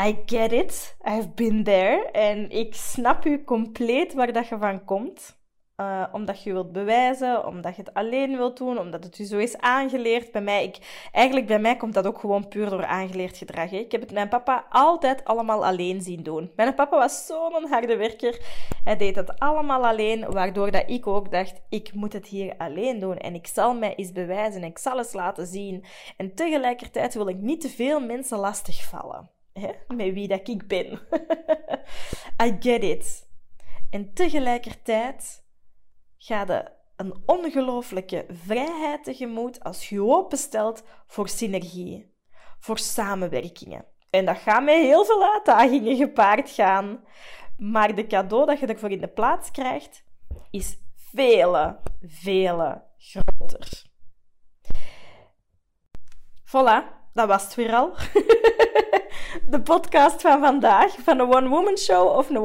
I 0.00 0.18
get 0.26 0.52
it, 0.52 0.96
I've 1.04 1.28
been 1.28 1.64
there 1.64 2.10
en 2.10 2.50
ik 2.50 2.74
snap 2.74 3.24
u 3.24 3.44
compleet 3.44 4.14
waar 4.14 4.32
dat 4.32 4.48
je 4.48 4.58
van 4.58 4.84
komt. 4.84 5.35
Uh, 5.80 6.04
omdat 6.12 6.42
je 6.42 6.52
wilt 6.52 6.72
bewijzen, 6.72 7.46
omdat 7.46 7.76
je 7.76 7.82
het 7.82 7.94
alleen 7.94 8.36
wilt 8.36 8.56
doen, 8.56 8.78
omdat 8.78 9.04
het 9.04 9.18
u 9.18 9.24
zo 9.24 9.38
is 9.38 9.58
aangeleerd. 9.58 10.32
Bij 10.32 10.40
mij, 10.40 10.64
ik, 10.64 11.08
eigenlijk 11.12 11.46
bij 11.46 11.58
mij 11.58 11.76
komt 11.76 11.94
dat 11.94 12.06
ook 12.06 12.18
gewoon 12.18 12.48
puur 12.48 12.70
door 12.70 12.86
aangeleerd 12.86 13.36
gedrag. 13.36 13.70
Hè. 13.70 13.76
Ik 13.76 13.92
heb 13.92 14.00
het 14.00 14.12
mijn 14.12 14.28
papa 14.28 14.66
altijd 14.70 15.24
allemaal 15.24 15.66
alleen 15.66 16.02
zien 16.02 16.22
doen. 16.22 16.50
Mijn 16.56 16.74
papa 16.74 16.96
was 16.96 17.26
zo'n 17.26 17.66
harde 17.68 17.96
werker. 17.96 18.40
Hij 18.84 18.96
deed 18.96 19.16
het 19.16 19.38
allemaal 19.38 19.86
alleen, 19.86 20.32
waardoor 20.32 20.70
dat 20.70 20.90
ik 20.90 21.06
ook 21.06 21.30
dacht, 21.30 21.62
ik 21.68 21.94
moet 21.94 22.12
het 22.12 22.26
hier 22.26 22.54
alleen 22.58 22.98
doen. 22.98 23.16
En 23.16 23.34
ik 23.34 23.46
zal 23.46 23.74
mij 23.74 23.94
eens 23.94 24.12
bewijzen, 24.12 24.64
ik 24.64 24.78
zal 24.78 24.98
eens 24.98 25.12
laten 25.12 25.46
zien. 25.46 25.84
En 26.16 26.34
tegelijkertijd 26.34 27.14
wil 27.14 27.28
ik 27.28 27.38
niet 27.38 27.60
te 27.60 27.68
veel 27.68 28.00
mensen 28.00 28.38
lastigvallen. 28.38 29.30
Hè, 29.52 29.70
met 29.88 30.12
wie 30.12 30.28
dat 30.28 30.48
ik 30.48 30.66
ben. 30.66 31.00
I 32.44 32.56
get 32.60 32.82
it. 32.82 33.28
En 33.90 34.14
tegelijkertijd 34.14 35.44
ga 36.26 36.44
je 36.46 36.64
een 36.96 37.22
ongelooflijke 37.26 38.26
vrijheid 38.28 39.04
tegemoet 39.04 39.64
als 39.64 39.88
je 39.88 40.02
openstelt 40.02 40.82
voor 41.06 41.28
synergie, 41.28 42.14
voor 42.58 42.78
samenwerkingen. 42.78 43.84
En 44.10 44.24
dat 44.24 44.38
gaat 44.38 44.62
met 44.62 44.74
heel 44.74 45.04
veel 45.04 45.32
uitdagingen 45.32 45.96
gepaard 45.96 46.50
gaan. 46.50 47.04
Maar 47.58 47.94
de 47.94 48.06
cadeau 48.06 48.46
dat 48.46 48.58
je 48.58 48.66
ervoor 48.66 48.90
in 48.90 49.00
de 49.00 49.08
plaats 49.08 49.50
krijgt, 49.50 50.04
is 50.50 50.78
vele, 50.96 51.78
vele 52.02 52.82
groter. 52.98 53.84
Voilà, 56.44 57.10
dat 57.12 57.28
was 57.28 57.44
het 57.44 57.54
weer 57.54 57.74
al. 57.74 57.94
de 59.48 59.62
podcast 59.62 60.20
van 60.20 60.40
vandaag. 60.40 60.96
Van 60.98 61.18
een 61.18 61.34
one-woman 61.34 61.76
show 61.76 62.16
of 62.16 62.30
een 62.30 62.38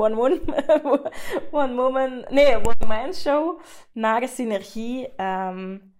one-woman... 1.51 2.25
nee, 2.29 2.55
one-man 2.55 3.13
show. 3.13 3.59
Naar 3.91 4.27
synergie. 4.27 5.21
Um, 5.21 5.93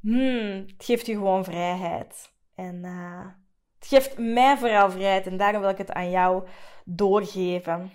hmm, 0.00 0.64
het 0.66 0.84
geeft 0.84 1.06
je 1.06 1.12
gewoon 1.12 1.44
vrijheid. 1.44 2.32
En 2.54 2.84
uh, 2.84 3.26
het 3.78 3.88
geeft 3.88 4.18
mij 4.18 4.56
vooral 4.56 4.90
vrijheid. 4.90 5.26
En 5.26 5.36
daarom 5.36 5.60
wil 5.60 5.70
ik 5.70 5.78
het 5.78 5.92
aan 5.92 6.10
jou 6.10 6.48
doorgeven. 6.84 7.92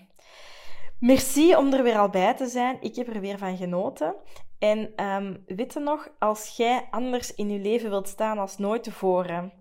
Merci 1.00 1.56
om 1.56 1.74
er 1.74 1.84
weer 1.84 1.98
al 1.98 2.10
bij 2.10 2.34
te 2.34 2.48
zijn. 2.48 2.78
Ik 2.80 2.96
heb 2.96 3.08
er 3.08 3.20
weer 3.20 3.38
van 3.38 3.58
genoten. 3.58 4.16
En 4.60 5.06
um, 5.06 5.46
nog, 5.84 6.10
als 6.20 6.54
jij 6.58 6.88
anders 6.92 7.36
in 7.36 7.50
je 7.50 7.60
leven 7.60 7.90
wilt 7.90 8.08
staan 8.08 8.38
als 8.38 8.58
nooit 8.58 8.84
tevoren 8.84 9.54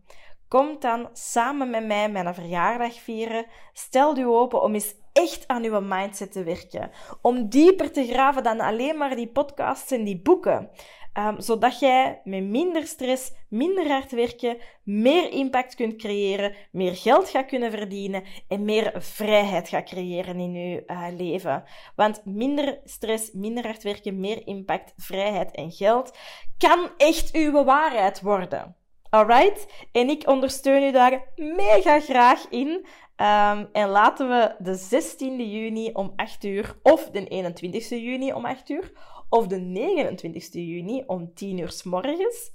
Kom 0.53 0.77
dan 0.79 1.09
samen 1.13 1.71
met 1.71 1.87
mij 1.87 2.11
mijn 2.11 2.35
verjaardag 2.35 3.01
vieren. 3.01 3.47
Stel 3.73 4.19
u 4.19 4.27
open 4.27 4.63
om 4.63 4.75
eens 4.75 4.95
echt 5.13 5.49
aan 5.49 5.65
uw 5.65 5.81
mindset 5.81 6.33
te 6.33 6.43
werken. 6.43 6.91
Om 7.23 7.49
dieper 7.49 7.93
te 7.93 8.07
graven 8.07 8.43
dan 8.43 8.61
alleen 8.61 8.97
maar 8.97 9.17
die 9.17 9.29
podcasts 9.29 9.91
en 9.91 10.05
die 10.05 10.21
boeken. 10.21 10.71
Um, 11.19 11.41
zodat 11.41 11.79
jij 11.81 12.21
met 12.25 12.43
minder 12.43 12.87
stress, 12.87 13.33
minder 13.49 13.89
hard 13.89 14.11
werken, 14.11 14.57
meer 14.83 15.31
impact 15.31 15.75
kunt 15.75 15.97
creëren, 15.97 16.55
meer 16.71 16.97
geld 16.97 17.29
gaat 17.29 17.47
kunnen 17.47 17.71
verdienen 17.71 18.23
en 18.49 18.65
meer 18.65 18.93
vrijheid 18.97 19.69
gaat 19.69 19.85
creëren 19.85 20.41
in 20.41 20.53
je 20.53 20.83
uh, 20.87 21.07
leven. 21.17 21.65
Want 21.97 22.25
minder 22.25 22.81
stress, 22.85 23.31
minder 23.33 23.65
hard 23.65 23.83
werken, 23.83 24.21
meer 24.21 24.47
impact, 24.47 24.93
vrijheid 24.97 25.51
en 25.51 25.71
geld 25.71 26.17
kan 26.59 26.91
echt 26.97 27.33
uw 27.33 27.65
waarheid 27.65 28.21
worden. 28.21 28.77
Alright? 29.15 29.87
En 29.93 30.09
ik 30.09 30.29
ondersteun 30.29 30.83
u 30.83 30.93
daar 30.93 31.33
mega 31.37 32.01
graag 32.01 32.49
in. 32.49 32.69
Um, 32.69 33.69
en 33.73 33.89
laten 33.89 34.29
we 34.29 34.55
de 34.59 34.79
16e 34.79 35.51
juni 35.51 35.91
om 35.93 36.13
8 36.17 36.45
uur, 36.45 36.79
of 36.83 37.11
de 37.11 37.53
21e 37.53 37.89
juni 37.89 38.33
om 38.33 38.45
8 38.45 38.69
uur, 38.69 38.93
of 39.29 39.47
de 39.47 39.59
29e 39.59 40.51
juni 40.51 41.03
om 41.07 41.35
10 41.35 41.59
uur 41.59 41.71
s 41.71 41.83
morgens, 41.83 42.53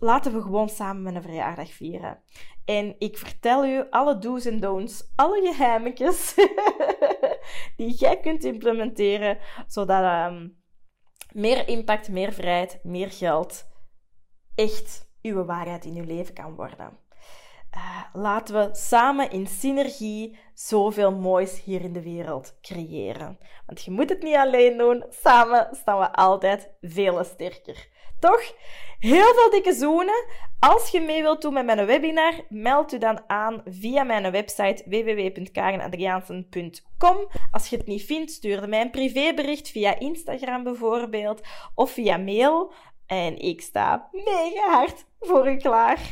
laten 0.00 0.32
we 0.32 0.42
gewoon 0.42 0.68
samen 0.68 1.02
mijn 1.02 1.22
verjaardag 1.22 1.72
vieren. 1.72 2.22
En 2.64 2.94
ik 2.98 3.18
vertel 3.18 3.66
u 3.66 3.84
alle 3.90 4.18
do's 4.18 4.44
en 4.44 4.60
don'ts, 4.60 5.12
alle 5.16 5.52
geheimetjes 5.52 6.34
die 7.76 7.94
jij 7.94 8.20
kunt 8.20 8.44
implementeren, 8.44 9.38
zodat 9.66 10.30
um, 10.30 10.58
meer 11.32 11.68
impact, 11.68 12.08
meer 12.08 12.32
vrijheid, 12.32 12.80
meer 12.82 13.10
geld 13.10 13.68
echt 14.54 15.09
uw 15.22 15.44
waarheid 15.44 15.84
in 15.84 15.96
uw 15.96 16.04
leven 16.04 16.34
kan 16.34 16.54
worden. 16.54 16.98
Uh, 17.76 18.04
laten 18.12 18.54
we 18.54 18.68
samen 18.72 19.30
in 19.30 19.46
synergie 19.46 20.38
zoveel 20.54 21.12
moois 21.12 21.62
hier 21.62 21.80
in 21.80 21.92
de 21.92 22.02
wereld 22.02 22.54
creëren. 22.62 23.38
Want 23.66 23.82
je 23.82 23.90
moet 23.90 24.08
het 24.08 24.22
niet 24.22 24.34
alleen 24.34 24.78
doen, 24.78 25.04
samen 25.10 25.68
staan 25.72 25.98
we 25.98 26.12
altijd 26.12 26.70
veel 26.80 27.24
sterker. 27.24 27.88
Toch? 28.20 28.54
Heel 28.98 29.34
veel 29.34 29.50
dikke 29.50 29.72
zoenen. 29.72 30.24
Als 30.58 30.90
je 30.90 31.00
mee 31.00 31.22
wilt 31.22 31.42
doen 31.42 31.52
met 31.52 31.64
mijn 31.64 31.86
webinar, 31.86 32.32
meld 32.48 32.92
u 32.92 32.98
dan 32.98 33.20
aan 33.26 33.62
via 33.64 34.02
mijn 34.02 34.30
website 34.30 34.82
www.karenadriaansen.com. 34.86 37.16
Als 37.50 37.68
je 37.68 37.76
het 37.76 37.86
niet 37.86 38.04
vindt, 38.04 38.30
stuur 38.30 38.68
mij 38.68 38.80
een 38.80 38.90
privébericht 38.90 39.68
via 39.68 39.98
Instagram 39.98 40.62
bijvoorbeeld 40.62 41.40
of 41.74 41.90
via 41.90 42.16
mail. 42.16 42.72
En 43.10 43.38
ik 43.38 43.60
sta 43.60 44.08
mega 44.12 44.70
hard 44.70 45.06
voor 45.20 45.50
u 45.50 45.56
klaar. 45.56 46.10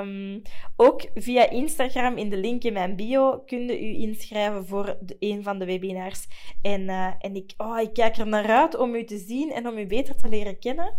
Um, 0.00 0.42
ook 0.76 1.06
via 1.14 1.50
Instagram 1.50 2.16
in 2.16 2.30
de 2.30 2.36
link 2.36 2.62
in 2.62 2.72
mijn 2.72 2.96
bio 2.96 3.42
kun 3.46 3.66
je 3.66 3.80
u 3.80 4.00
inschrijven 4.00 4.66
voor 4.66 4.96
de, 5.00 5.16
een 5.18 5.42
van 5.42 5.58
de 5.58 5.64
webinars. 5.64 6.26
En, 6.62 6.80
uh, 6.80 7.12
en 7.18 7.34
ik, 7.34 7.54
oh, 7.56 7.80
ik 7.80 7.92
kijk 7.92 8.16
er 8.16 8.26
naar 8.26 8.50
uit 8.50 8.76
om 8.76 8.94
u 8.94 9.04
te 9.04 9.18
zien 9.18 9.52
en 9.52 9.68
om 9.68 9.78
u 9.78 9.86
beter 9.86 10.16
te 10.16 10.28
leren 10.28 10.58
kennen. 10.58 10.94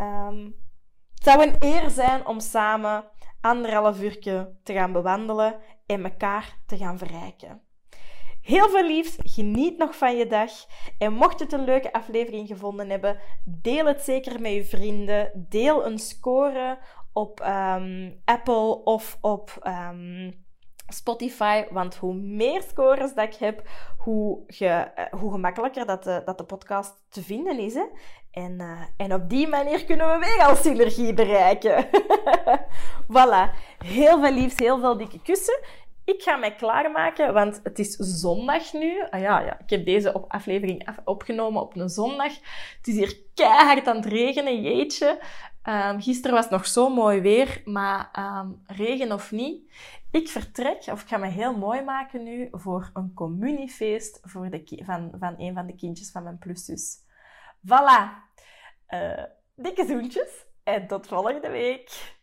Um, 0.00 0.54
het 1.14 1.24
zou 1.24 1.42
een 1.42 1.56
eer 1.58 1.90
zijn 1.90 2.26
om 2.26 2.40
samen 2.40 3.04
anderhalf 3.40 4.02
uur 4.02 4.18
te 4.62 4.72
gaan 4.72 4.92
bewandelen 4.92 5.56
en 5.86 6.04
elkaar 6.04 6.58
te 6.66 6.76
gaan 6.76 6.98
verrijken. 6.98 7.65
Heel 8.46 8.68
veel 8.68 8.86
liefs, 8.86 9.16
geniet 9.22 9.78
nog 9.78 9.96
van 9.96 10.16
je 10.16 10.26
dag. 10.26 10.50
En 10.98 11.12
mocht 11.12 11.38
je 11.38 11.44
het 11.44 11.52
een 11.52 11.64
leuke 11.64 11.92
aflevering 11.92 12.48
gevonden 12.48 12.90
hebben, 12.90 13.18
deel 13.44 13.86
het 13.86 14.00
zeker 14.00 14.40
met 14.40 14.52
je 14.52 14.64
vrienden. 14.64 15.46
Deel 15.48 15.86
een 15.86 15.98
score 15.98 16.78
op 17.12 17.40
um, 17.40 18.20
Apple 18.24 18.84
of 18.84 19.18
op 19.20 19.70
um, 19.90 20.44
Spotify. 20.88 21.64
Want 21.70 21.96
hoe 21.96 22.14
meer 22.14 22.62
scores 22.62 23.14
dat 23.14 23.24
ik 23.24 23.34
heb, 23.34 23.68
hoe, 23.96 24.42
ge, 24.46 24.90
uh, 24.98 25.20
hoe 25.20 25.30
gemakkelijker 25.30 25.86
dat 25.86 26.04
de, 26.04 26.22
dat 26.24 26.38
de 26.38 26.44
podcast 26.44 27.04
te 27.08 27.22
vinden 27.22 27.58
is. 27.58 27.74
Hè? 27.74 27.84
En, 28.30 28.60
uh, 28.60 28.80
en 28.96 29.14
op 29.14 29.28
die 29.28 29.48
manier 29.48 29.84
kunnen 29.84 30.08
we 30.08 30.26
weer 30.26 30.46
al 30.46 30.56
synergie 30.56 31.14
bereiken. 31.14 31.88
voilà. 33.16 33.54
Heel 33.78 34.20
veel 34.20 34.32
liefs, 34.32 34.58
heel 34.58 34.78
veel 34.78 34.96
dikke 34.96 35.22
kussen. 35.22 35.60
Ik 36.06 36.22
ga 36.22 36.36
mij 36.36 36.54
klaarmaken, 36.54 37.32
want 37.32 37.60
het 37.62 37.78
is 37.78 37.96
zondag 37.96 38.72
nu. 38.72 39.06
Ah 39.10 39.20
ja, 39.20 39.40
ja, 39.40 39.58
ik 39.60 39.70
heb 39.70 39.84
deze 39.84 40.12
aflevering 40.12 40.88
opgenomen 41.04 41.62
op 41.62 41.76
een 41.76 41.88
zondag. 41.88 42.34
Het 42.76 42.86
is 42.86 42.94
hier 42.94 43.16
keihard 43.34 43.86
aan 43.86 43.96
het 43.96 44.06
regenen, 44.06 44.62
jeetje. 44.62 45.22
Um, 45.64 46.00
gisteren 46.00 46.34
was 46.34 46.44
het 46.44 46.52
nog 46.52 46.66
zo 46.66 46.88
mooi 46.88 47.20
weer, 47.20 47.62
maar 47.64 48.10
um, 48.18 48.62
regen 48.66 49.12
of 49.12 49.30
niet. 49.30 49.72
Ik 50.10 50.28
vertrek, 50.28 50.84
of 50.90 51.02
ik 51.02 51.08
ga 51.08 51.16
me 51.16 51.26
heel 51.26 51.56
mooi 51.56 51.82
maken 51.82 52.22
nu, 52.22 52.48
voor 52.52 52.90
een 52.94 53.14
communiefeest 53.14 54.20
voor 54.22 54.50
de 54.50 54.82
van, 54.84 55.12
van 55.18 55.34
een 55.38 55.54
van 55.54 55.66
de 55.66 55.74
kindjes 55.74 56.10
van 56.10 56.22
mijn 56.22 56.38
pluszus. 56.38 56.96
Voilà. 57.66 58.24
Uh, 58.88 59.22
dikke 59.54 59.86
zoentjes 59.86 60.46
en 60.64 60.86
tot 60.86 61.06
volgende 61.06 61.50
week. 61.50 62.16